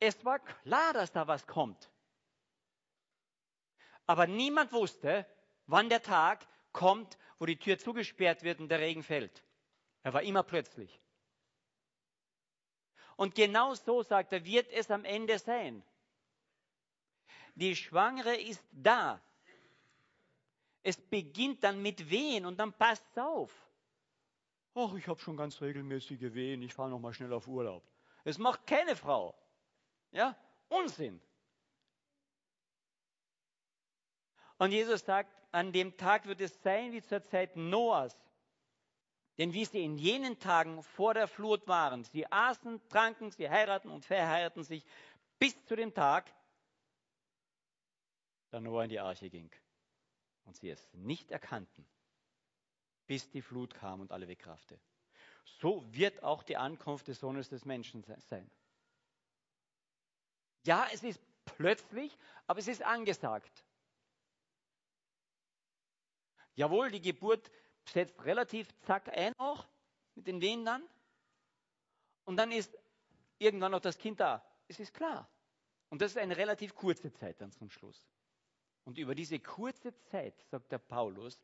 [0.00, 1.90] Es war klar, dass da was kommt.
[4.06, 5.26] Aber niemand wusste,
[5.66, 9.42] wann der Tag kommt, wo die Tür zugesperrt wird und der Regen fällt.
[10.02, 11.00] Er war immer plötzlich.
[13.16, 15.82] Und genau so, sagt er, wird es am Ende sein.
[17.54, 19.20] Die Schwangere ist da.
[20.82, 23.52] Es beginnt dann mit Wehen und dann passt es auf.
[24.74, 27.84] Ach, ich habe schon ganz regelmäßige Wehen, ich fahre noch mal schnell auf Urlaub.
[28.24, 29.34] Es macht keine Frau.
[30.14, 30.36] Ja,
[30.68, 31.20] Unsinn.
[34.58, 38.16] Und Jesus sagt, an dem Tag wird es sein wie zur Zeit Noahs.
[39.38, 43.90] Denn wie sie in jenen Tagen vor der Flut waren, sie aßen, tranken, sie heiraten
[43.90, 44.86] und verheiraten sich
[45.40, 46.32] bis zu dem Tag,
[48.50, 49.50] da Noah in die Arche ging
[50.44, 51.84] und sie es nicht erkannten,
[53.08, 54.78] bis die Flut kam und alle wegraffte.
[55.58, 58.48] So wird auch die Ankunft des Sohnes des Menschen sein.
[60.64, 63.64] Ja, es ist plötzlich, aber es ist angesagt.
[66.54, 67.50] Jawohl, die Geburt
[67.88, 69.66] setzt relativ zack ein auch
[70.14, 70.82] mit den Wehen dann.
[72.24, 72.76] Und dann ist
[73.38, 74.44] irgendwann noch das Kind da.
[74.68, 75.28] Es ist klar.
[75.90, 78.08] Und das ist eine relativ kurze Zeit dann zum Schluss.
[78.84, 81.42] Und über diese kurze Zeit, sagt der Paulus,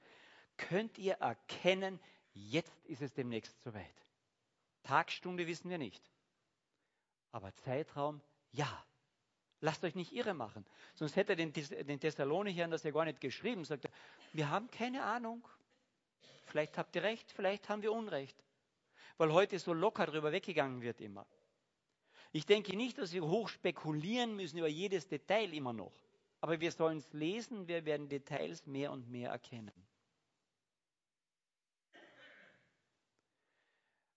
[0.57, 2.01] könnt ihr erkennen,
[2.33, 3.95] jetzt ist es demnächst soweit.
[4.83, 6.11] Tagstunde wissen wir nicht.
[7.33, 8.21] Aber Zeitraum,
[8.53, 8.87] ja.
[9.61, 10.65] Lasst euch nicht irre machen.
[10.95, 13.65] Sonst hätte er den, den Thessalonichern das ja gar nicht geschrieben.
[13.65, 13.91] Sagt er,
[14.33, 15.47] wir haben keine Ahnung.
[16.47, 18.37] Vielleicht habt ihr recht, vielleicht haben wir Unrecht.
[19.19, 21.27] Weil heute so locker darüber weggegangen wird immer.
[22.33, 25.93] Ich denke nicht, dass wir hoch spekulieren müssen über jedes Detail immer noch.
[26.41, 29.73] Aber wir sollen es lesen, wir werden Details mehr und mehr erkennen.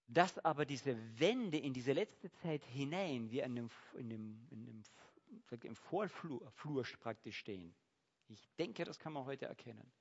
[0.08, 4.66] Dass aber diese Wende in diese letzte Zeit hinein, wie in dem, in dem, in
[4.66, 4.84] dem
[5.64, 7.76] im Vorflur Flur praktisch stehen.
[8.28, 9.92] Ich denke, das kann man heute erkennen.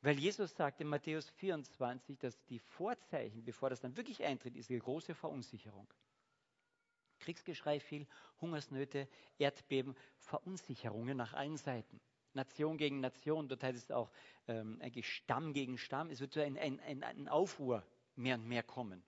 [0.00, 4.70] Weil Jesus sagt in Matthäus 24, dass die Vorzeichen, bevor das dann wirklich eintritt, ist
[4.70, 5.92] eine große Verunsicherung.
[7.18, 8.06] Kriegsgeschrei viel,
[8.40, 9.08] Hungersnöte,
[9.38, 12.00] Erdbeben, Verunsicherungen nach allen Seiten.
[12.32, 14.10] Nation gegen Nation, dort heißt es auch
[14.46, 16.10] ähm, eigentlich Stamm gegen Stamm.
[16.10, 19.02] Es wird so ein, ein, ein, ein Aufruhr mehr und mehr kommen.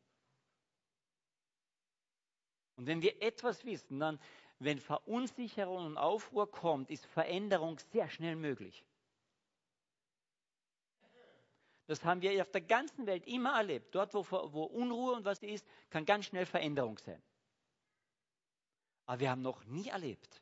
[2.76, 4.18] Und wenn wir etwas wissen, dann
[4.61, 8.84] wenn Verunsicherung und Aufruhr kommt, ist Veränderung sehr schnell möglich.
[11.86, 13.94] Das haben wir auf der ganzen Welt immer erlebt.
[13.94, 17.20] Dort, wo, wo Unruhe und was ist, kann ganz schnell Veränderung sein.
[19.06, 20.40] Aber wir haben noch nie erlebt,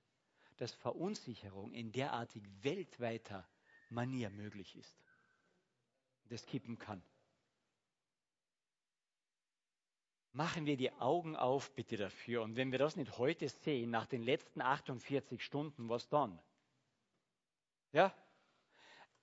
[0.56, 3.48] dass Verunsicherung in derartig weltweiter
[3.88, 4.94] Manier möglich ist.
[6.24, 7.02] Das kippen kann.
[10.38, 12.42] Machen wir die Augen auf bitte dafür.
[12.42, 16.38] Und wenn wir das nicht heute sehen, nach den letzten 48 Stunden, was dann?
[17.90, 18.14] Ja?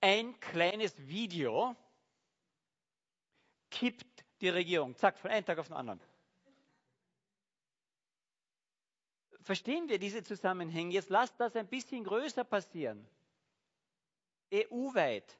[0.01, 1.73] Ein kleines Video
[3.71, 4.93] kippt die Regierung.
[4.97, 6.01] Zack, von einem Tag auf den anderen.
[9.39, 10.95] Verstehen wir diese Zusammenhänge?
[10.95, 13.07] Jetzt lasst das ein bisschen größer passieren.
[14.53, 15.39] EU-weit.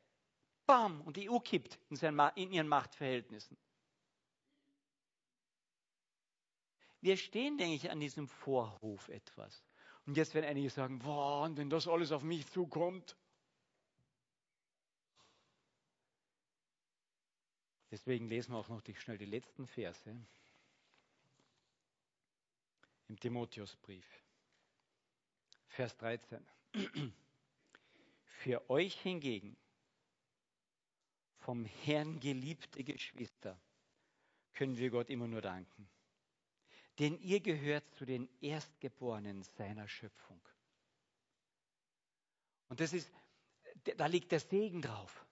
[0.65, 1.01] Bam!
[1.01, 3.57] Und die EU kippt in ihren Machtverhältnissen.
[7.05, 9.63] Wir stehen, denke ich, an diesem Vorhof etwas.
[10.07, 13.15] Und jetzt werden einige sagen, boah, und wenn das alles auf mich zukommt.
[17.91, 20.17] Deswegen lesen wir auch noch schnell die letzten Verse
[23.07, 24.23] im Timotheusbrief.
[25.67, 26.43] Vers 13.
[28.25, 29.55] Für euch hingegen,
[31.37, 33.61] vom Herrn geliebte Geschwister,
[34.55, 35.87] können wir Gott immer nur danken
[36.99, 40.39] denn ihr gehört zu den Erstgeborenen seiner Schöpfung.
[42.69, 43.11] Und das ist,
[43.97, 45.25] da liegt der Segen drauf.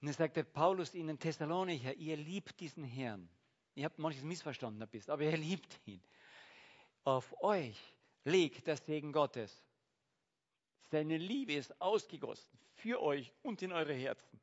[0.00, 3.28] Und dann sagt der Paulus ihnen Thessalonicher, ihr liebt diesen Herrn.
[3.74, 6.02] Ihr habt manches missverstanden aber ihr liebt ihn.
[7.04, 7.78] Auf euch
[8.24, 9.64] liegt der Segen Gottes.
[10.90, 14.40] Seine Liebe ist ausgegossen für euch und in eure Herzen.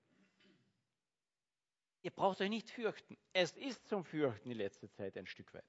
[2.02, 3.18] Ihr braucht euch nicht fürchten.
[3.34, 5.66] Es ist zum Fürchten die letzte Zeit ein Stück weit.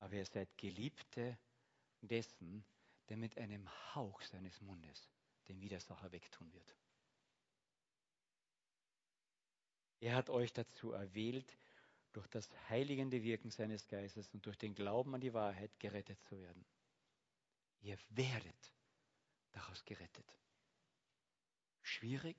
[0.00, 1.38] Aber ihr seid Geliebte
[2.00, 2.64] dessen,
[3.08, 5.08] der mit einem Hauch seines Mundes
[5.48, 6.76] den Widersacher wegtun wird.
[10.00, 11.56] Er hat euch dazu erwählt,
[12.12, 16.38] durch das heiligende Wirken seines Geistes und durch den Glauben an die Wahrheit gerettet zu
[16.40, 16.64] werden.
[17.80, 18.72] Ihr werdet
[19.52, 20.38] daraus gerettet.
[21.82, 22.36] Schwierig,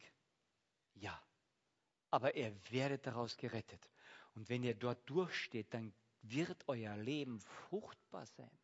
[1.00, 1.22] ja.
[2.12, 3.90] Aber ihr werdet daraus gerettet.
[4.36, 8.58] Und wenn ihr dort durchsteht, dann wird euer Leben fruchtbar sein.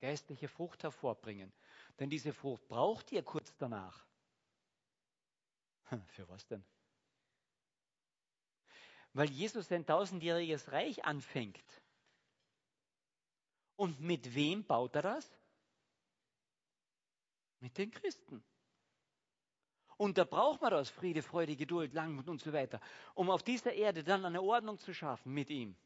[0.00, 1.52] Geistliche Frucht hervorbringen.
[1.98, 4.04] Denn diese Frucht braucht ihr kurz danach.
[6.08, 6.64] Für was denn?
[9.12, 11.82] Weil Jesus ein tausendjähriges Reich anfängt.
[13.76, 15.30] Und mit wem baut er das?
[17.60, 18.42] Mit den Christen.
[19.96, 22.80] Und da braucht man das, Friede, Freude, Geduld, Langmut und so weiter,
[23.14, 25.76] um auf dieser Erde dann eine Ordnung zu schaffen mit ihm.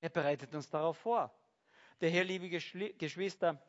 [0.00, 1.32] Er bereitet uns darauf vor.
[2.00, 3.62] Der Herr, liebe Geschwister,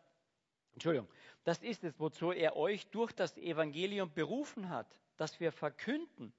[0.73, 1.09] Entschuldigung,
[1.43, 4.87] das ist es, wozu er euch durch das Evangelium berufen hat,
[5.17, 6.33] dass wir verkünden.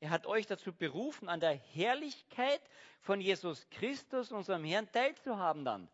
[0.00, 2.60] Er hat euch dazu berufen, an der Herrlichkeit
[3.00, 5.88] von Jesus Christus, unserem Herrn, teilzuhaben dann.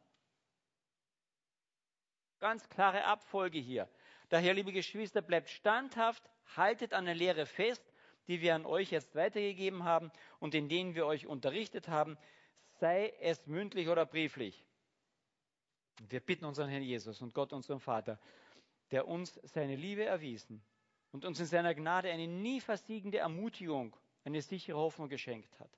[2.38, 3.88] Ganz klare Abfolge hier.
[4.34, 7.84] Daher, liebe Geschwister, bleibt standhaft, haltet an der Lehre fest,
[8.26, 10.10] die wir an euch jetzt weitergegeben haben
[10.40, 12.18] und in denen wir euch unterrichtet haben,
[12.80, 14.66] sei es mündlich oder brieflich.
[16.08, 18.18] Wir bitten unseren Herrn Jesus und Gott, unseren Vater,
[18.90, 20.60] der uns seine Liebe erwiesen
[21.12, 25.70] und uns in seiner Gnade eine nie versiegende Ermutigung, eine sichere Hoffnung geschenkt hat.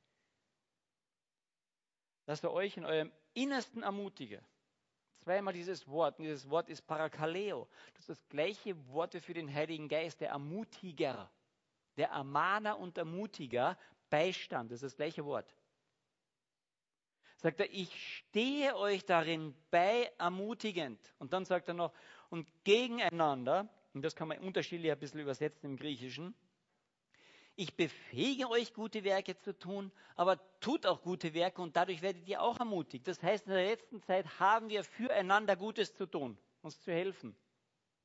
[2.24, 4.42] Dass er euch in eurem Innersten ermutige
[5.26, 6.18] zweimal dieses Wort.
[6.20, 7.66] Und dieses Wort ist Parakaleo.
[7.94, 11.28] Das ist das gleiche Wort für den Heiligen Geist, der Ermutiger,
[11.96, 13.76] der Ermahner und Ermutiger,
[14.08, 14.70] Beistand.
[14.70, 15.52] Das ist das gleiche Wort.
[17.38, 21.12] Sagt er, ich stehe euch darin bei ermutigend.
[21.18, 21.92] Und dann sagt er noch,
[22.30, 26.36] und gegeneinander, und das kann man unterschiedlich ein bisschen übersetzen im Griechischen,
[27.56, 32.28] ich befähige euch, gute Werke zu tun, aber tut auch gute Werke und dadurch werdet
[32.28, 33.08] ihr auch ermutigt.
[33.08, 37.34] Das heißt, in der letzten Zeit haben wir füreinander Gutes zu tun, uns zu helfen.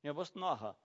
[0.04, 0.78] Ja, was nachher?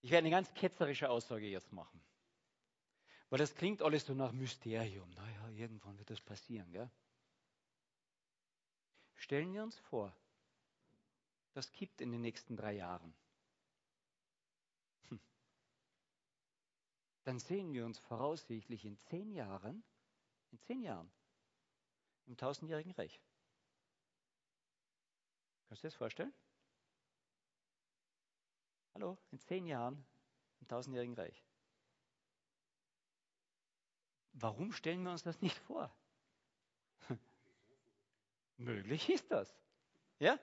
[0.00, 2.02] Ich werde eine ganz ketzerische Aussage jetzt machen.
[3.28, 5.10] Weil das klingt alles so nach Mysterium.
[5.10, 6.72] Naja, irgendwann wird das passieren.
[6.72, 6.90] Gell?
[9.16, 10.16] Stellen wir uns vor,
[11.52, 13.14] das kippt in den nächsten drei Jahren.
[15.08, 15.20] Hm.
[17.24, 19.82] Dann sehen wir uns voraussichtlich in zehn Jahren,
[20.50, 21.10] in zehn Jahren,
[22.26, 23.20] im tausendjährigen Reich.
[25.68, 26.32] Kannst du dir das vorstellen?
[28.94, 30.04] Hallo, in zehn Jahren
[30.60, 31.44] im tausendjährigen Reich.
[34.32, 35.94] Warum stellen wir uns das nicht vor?
[38.56, 39.54] Möglich ist das.
[40.18, 40.38] Ja?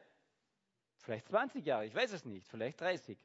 [1.05, 3.15] Vielleicht 20 Jahre, ich weiß es nicht, vielleicht 30.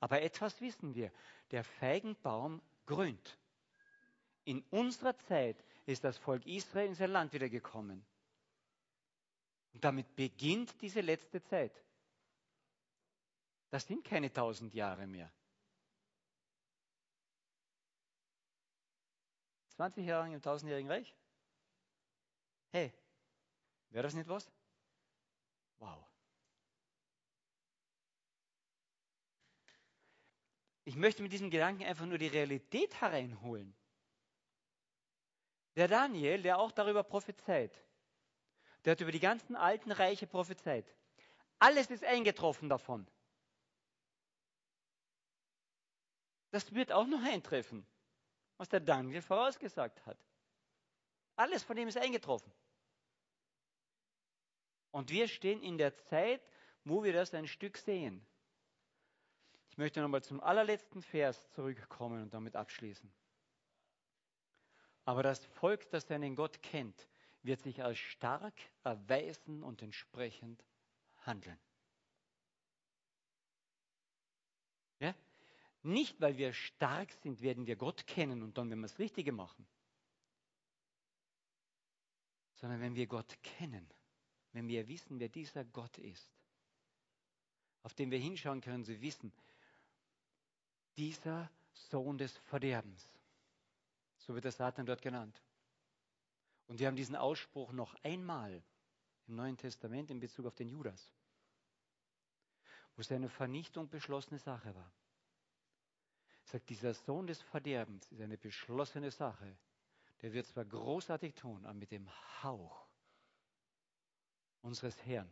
[0.00, 1.12] Aber etwas wissen wir.
[1.50, 3.38] Der Feigenbaum grünt.
[4.44, 8.02] In unserer Zeit ist das Volk Israel in sein Land wiedergekommen.
[9.74, 11.84] Und damit beginnt diese letzte Zeit.
[13.68, 15.30] Das sind keine tausend Jahre mehr.
[19.68, 21.14] 20 Jahre im tausendjährigen Reich?
[22.70, 22.90] Hey,
[23.90, 24.50] wäre das nicht was?
[25.78, 26.09] Wow.
[30.90, 33.72] Ich möchte mit diesem Gedanken einfach nur die Realität hereinholen.
[35.76, 37.80] Der Daniel, der auch darüber prophezeit,
[38.84, 40.92] der hat über die ganzen alten Reiche prophezeit.
[41.60, 43.06] Alles ist eingetroffen davon.
[46.50, 47.86] Das wird auch noch eintreffen,
[48.56, 50.18] was der Daniel vorausgesagt hat.
[51.36, 52.52] Alles von dem ist eingetroffen.
[54.90, 56.42] Und wir stehen in der Zeit,
[56.82, 58.26] wo wir das ein Stück sehen.
[59.70, 63.10] Ich möchte nochmal zum allerletzten Vers zurückkommen und damit abschließen.
[65.04, 67.08] Aber das Volk, das seinen Gott kennt,
[67.42, 68.54] wird sich als stark
[68.84, 70.62] erweisen und entsprechend
[71.22, 71.58] handeln.
[74.98, 75.14] Ja?
[75.82, 79.32] Nicht, weil wir stark sind, werden wir Gott kennen und dann werden wir das Richtige
[79.32, 79.66] machen.
[82.54, 83.88] Sondern wenn wir Gott kennen,
[84.52, 86.30] wenn wir wissen, wer dieser Gott ist,
[87.82, 89.32] auf den wir hinschauen können, sie wissen,
[90.96, 93.04] dieser Sohn des Verderbens.
[94.18, 95.40] So wird der Satan dort genannt.
[96.66, 98.62] Und wir haben diesen Ausspruch noch einmal
[99.26, 101.10] im Neuen Testament in Bezug auf den Judas,
[102.96, 104.92] wo seine Vernichtung beschlossene Sache war.
[106.44, 109.56] sagt, dieser Sohn des Verderbens ist eine beschlossene Sache.
[110.22, 112.08] Der wird zwar großartig tun, aber mit dem
[112.42, 112.86] Hauch
[114.62, 115.30] unseres Herrn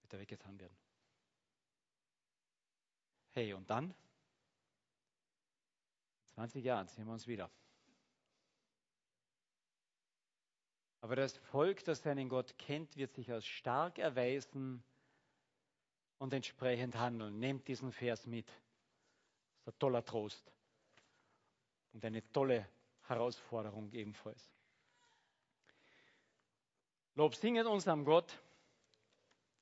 [0.00, 0.76] wird er weggetan werden.
[3.32, 3.94] Hey, und dann?
[6.40, 7.50] 20 Jahren sehen wir uns wieder.
[11.02, 14.82] Aber das Volk, das seinen Gott kennt, wird sich als stark erweisen
[16.16, 17.38] und entsprechend handeln.
[17.38, 18.46] Nehmt diesen Vers mit.
[18.46, 20.50] Das ist ein toller Trost
[21.92, 22.66] und eine tolle
[23.02, 24.50] Herausforderung ebenfalls.
[27.16, 28.40] Lob singet unserem Gott,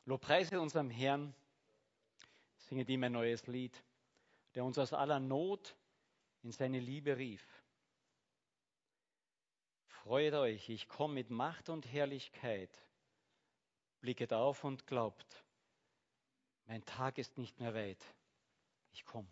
[0.04, 1.34] Lob preiset unserem Herrn,
[2.56, 3.82] singet ihm ein neues Lied,
[4.54, 5.74] der uns aus aller Not
[6.48, 7.46] in seine Liebe rief.
[9.86, 12.70] Freut euch, ich komme mit Macht und Herrlichkeit.
[14.00, 15.44] Blicket auf und glaubt,
[16.64, 18.02] mein Tag ist nicht mehr weit.
[18.92, 19.28] Ich komme.